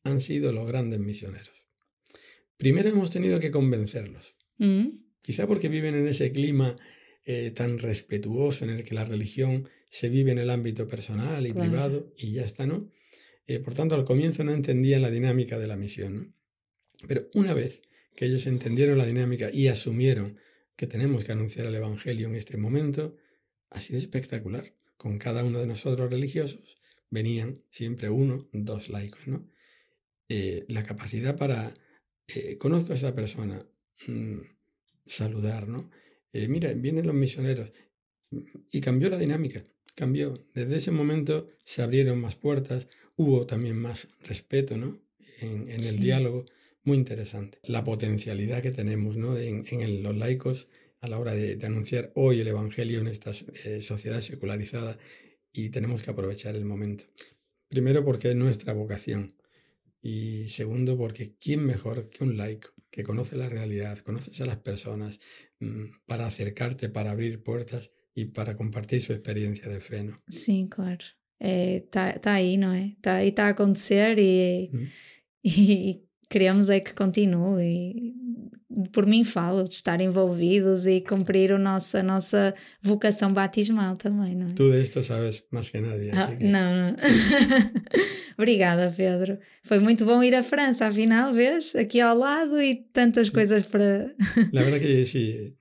han 0.04 0.22
sido 0.22 0.52
los 0.52 0.68
grandes 0.68 1.00
misioneros. 1.00 1.63
Primero 2.58 2.90
hemos 2.90 3.12
tenido 3.12 3.40
que 3.40 3.52
convencerlos. 3.52 4.36
Mm. 4.58 4.88
Quizá 5.22 5.48
porque 5.48 5.70
viven 5.70 5.96
en 5.96 6.08
ese 6.08 6.32
clima 6.32 6.76
eh, 7.26 7.52
tan 7.52 7.80
respetuoso 7.80 8.66
en 8.66 8.72
el 8.72 8.84
que 8.84 8.94
la 8.94 9.06
religión 9.06 9.70
se 9.90 10.10
vive 10.10 10.32
en 10.32 10.40
el 10.40 10.50
ámbito 10.50 10.88
personal 10.88 11.46
y 11.48 11.54
privado 11.54 12.14
y 12.18 12.34
ya 12.34 12.44
está, 12.44 12.66
¿no? 12.66 12.90
Eh, 13.46 13.60
por 13.60 13.74
tanto, 13.74 13.96
al 13.96 14.06
comienzo 14.06 14.44
no 14.44 14.54
entendían 14.54 15.02
la 15.02 15.12
dinámica 15.12 15.60
de 15.60 15.68
la 15.68 15.76
misión, 15.76 16.16
¿no? 16.16 16.34
Pero 17.08 17.30
una 17.34 17.54
vez 17.54 17.82
que 18.16 18.26
ellos 18.26 18.48
entendieron 18.48 18.98
la 18.98 19.06
dinámica 19.06 19.50
y 19.52 19.68
asumieron 19.68 20.38
que 20.76 20.88
tenemos 20.88 21.24
que 21.24 21.32
anunciar 21.32 21.68
el 21.68 21.76
Evangelio 21.76 22.28
en 22.28 22.36
este 22.36 22.58
momento, 22.58 23.18
ha 23.70 23.80
sido 23.80 24.00
espectacular. 24.00 24.74
Con 24.98 25.18
cada 25.18 25.44
uno 25.44 25.60
de 25.60 25.68
nosotros 25.68 26.10
religiosos 26.10 26.78
venían 27.10 27.62
siempre 27.70 28.10
uno, 28.10 28.50
dos 28.54 28.90
laicos, 28.90 29.28
¿no? 29.28 29.50
Eh, 30.30 30.66
la 30.70 30.84
capacidad 30.84 31.38
para 31.38 31.74
eh, 32.28 32.58
conozco 32.58 32.94
a 32.94 32.96
esa 32.96 33.14
persona, 33.14 33.66
mm, 34.08 34.40
saludar, 35.06 35.68
¿no? 35.68 35.90
Eh, 36.32 36.48
mira, 36.48 36.74
vienen 36.74 37.06
los 37.06 37.16
misioneros 37.16 37.72
y 38.72 38.82
cambió 38.82 39.10
la 39.10 39.18
dinámica, 39.18 39.66
cambió. 39.96 40.48
Desde 40.54 40.78
ese 40.78 40.92
momento 40.92 41.50
se 41.64 41.84
abrieron 41.84 42.20
más 42.20 42.36
puertas, 42.36 42.88
hubo 43.16 43.46
también 43.46 43.78
más 43.78 44.08
respeto, 44.22 44.78
¿no? 44.78 45.00
En, 45.40 45.70
el 45.70 46.00
diálogo, 46.00 46.46
muy 46.84 46.98
interesante. 46.98 47.58
La 47.64 47.84
potencialidad 47.84 48.62
que 48.62 48.72
tenemos, 48.72 49.18
¿no? 49.18 49.38
En, 49.38 50.04
los 50.04 50.16
laicos 50.16 50.70
a 51.02 51.08
la 51.10 51.20
hora 51.20 51.34
de, 51.34 51.60
anunciar 51.66 52.12
hoy 52.16 52.40
el 52.40 52.48
Evangelio 52.48 53.02
en 53.02 53.08
esta 53.08 53.32
eh, 53.66 53.82
sociedad 53.82 54.22
secularizada 54.22 54.98
y 55.52 55.70
tenemos 55.70 56.02
que 56.02 56.12
aprovechar 56.12 56.56
el 56.56 56.66
momento. 56.66 57.06
Primero 57.68 58.06
porque 58.06 58.30
es 58.30 58.36
nuestra 58.36 58.74
vocación 58.74 59.36
y 60.06 60.50
segundo, 60.50 60.98
porque 60.98 61.38
¿quién 61.38 61.66
mejor 61.66 62.10
que 62.10 62.26
un 62.26 62.36
laico 62.36 62.74
que 62.92 63.04
conoce 63.04 63.38
la 63.38 63.48
realidad, 63.48 64.00
conoces 64.00 64.42
a 64.42 64.46
las 64.46 64.58
personas 64.58 65.22
mm, 65.62 65.86
para 66.06 66.28
acercarte, 66.28 66.90
para 66.90 67.12
abrir 67.12 67.42
puertas 67.42 67.92
y 68.14 68.26
para 68.26 68.58
compartir 68.58 69.02
su 69.02 69.14
experiencia 69.14 69.70
de 69.70 69.80
fe, 69.80 70.04
¿no? 70.04 70.22
Sí, 70.28 70.68
claro. 70.70 71.06
Está 71.40 72.12
eh, 72.12 72.20
ahí, 72.26 72.58
¿no? 72.58 72.76
Está 72.76 73.16
ahí, 73.18 73.30
está 73.30 73.48
a 73.48 73.52
acontecer 73.52 74.20
y, 74.20 74.70
mm. 74.74 74.88
y 75.42 76.10
queremos 76.34 76.68
é 76.68 76.80
que 76.80 76.94
continue. 76.96 77.64
E 77.64 78.90
por 78.92 79.06
mim 79.06 79.24
falo 79.24 79.64
de 79.64 79.76
estar 79.76 80.02
envolvidos 80.02 80.88
e 80.88 81.00
cumprir 81.02 81.52
a 81.52 81.60
nossa, 81.60 82.00
a 82.00 82.04
nossa 82.04 82.56
vocação 82.82 83.32
batismal 83.32 83.96
também, 83.98 84.36
não 84.36 84.48
é? 84.48 84.54
Tu 84.54 84.72
disto 84.72 85.04
sabes 85.04 85.46
mais 85.52 85.70
que 85.70 85.80
nadie. 85.80 86.10
Ah, 86.12 86.36
que... 86.36 86.44
Não, 86.44 86.76
não. 86.76 86.96
Obrigada, 88.36 88.92
Pedro. 88.98 89.38
Foi 89.62 89.78
muito 89.78 90.06
bom 90.06 90.24
ir 90.24 90.34
à 90.34 90.42
França, 90.42 90.88
afinal, 90.88 91.32
vês? 91.32 91.76
Aqui 91.76 92.02
ao 92.02 92.18
lado 92.18 92.60
e 92.60 92.84
tantas 92.92 93.30
coisas 93.30 93.68
para. 93.68 94.12
La 94.52 94.64
verdad 94.64 94.80
que 94.80 95.06
sí, 95.14 95.56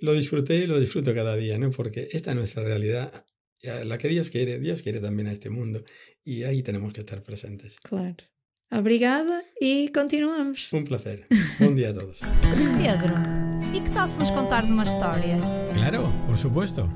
lo 0.00 0.14
disfruté 0.14 0.62
y 0.62 0.66
lo 0.68 0.78
disfruto 0.78 1.12
cada 1.14 1.34
día, 1.34 1.58
¿no? 1.58 1.72
Porque 1.72 2.08
esta 2.12 2.30
es 2.30 2.36
nuestra 2.36 2.62
realidad, 2.62 3.24
la 3.62 3.98
que 3.98 4.06
Dios 4.06 4.30
quiere. 4.30 4.60
Dios 4.60 4.82
quiere 4.82 5.00
también 5.00 5.26
a 5.26 5.32
este 5.32 5.50
mundo 5.50 5.82
y 6.24 6.44
ahí 6.44 6.62
tenemos 6.62 6.92
que 6.92 7.00
estar 7.00 7.24
presentes. 7.24 7.80
Claro. 7.80 8.35
Obrigada 8.70 9.44
e 9.60 9.88
continuamos. 9.94 10.70
Um 10.72 10.82
prazer. 10.82 11.26
Bom 11.60 11.74
dia 11.74 11.90
a 11.90 11.94
todos. 11.94 12.20
Pedro, 12.76 13.14
e 13.72 13.80
que 13.80 13.90
tal 13.92 14.08
se 14.08 14.18
nos 14.18 14.30
contares 14.30 14.70
uma 14.70 14.82
história? 14.82 15.38
Claro, 15.72 16.12
por 16.26 16.36
supuesto. 16.36 16.88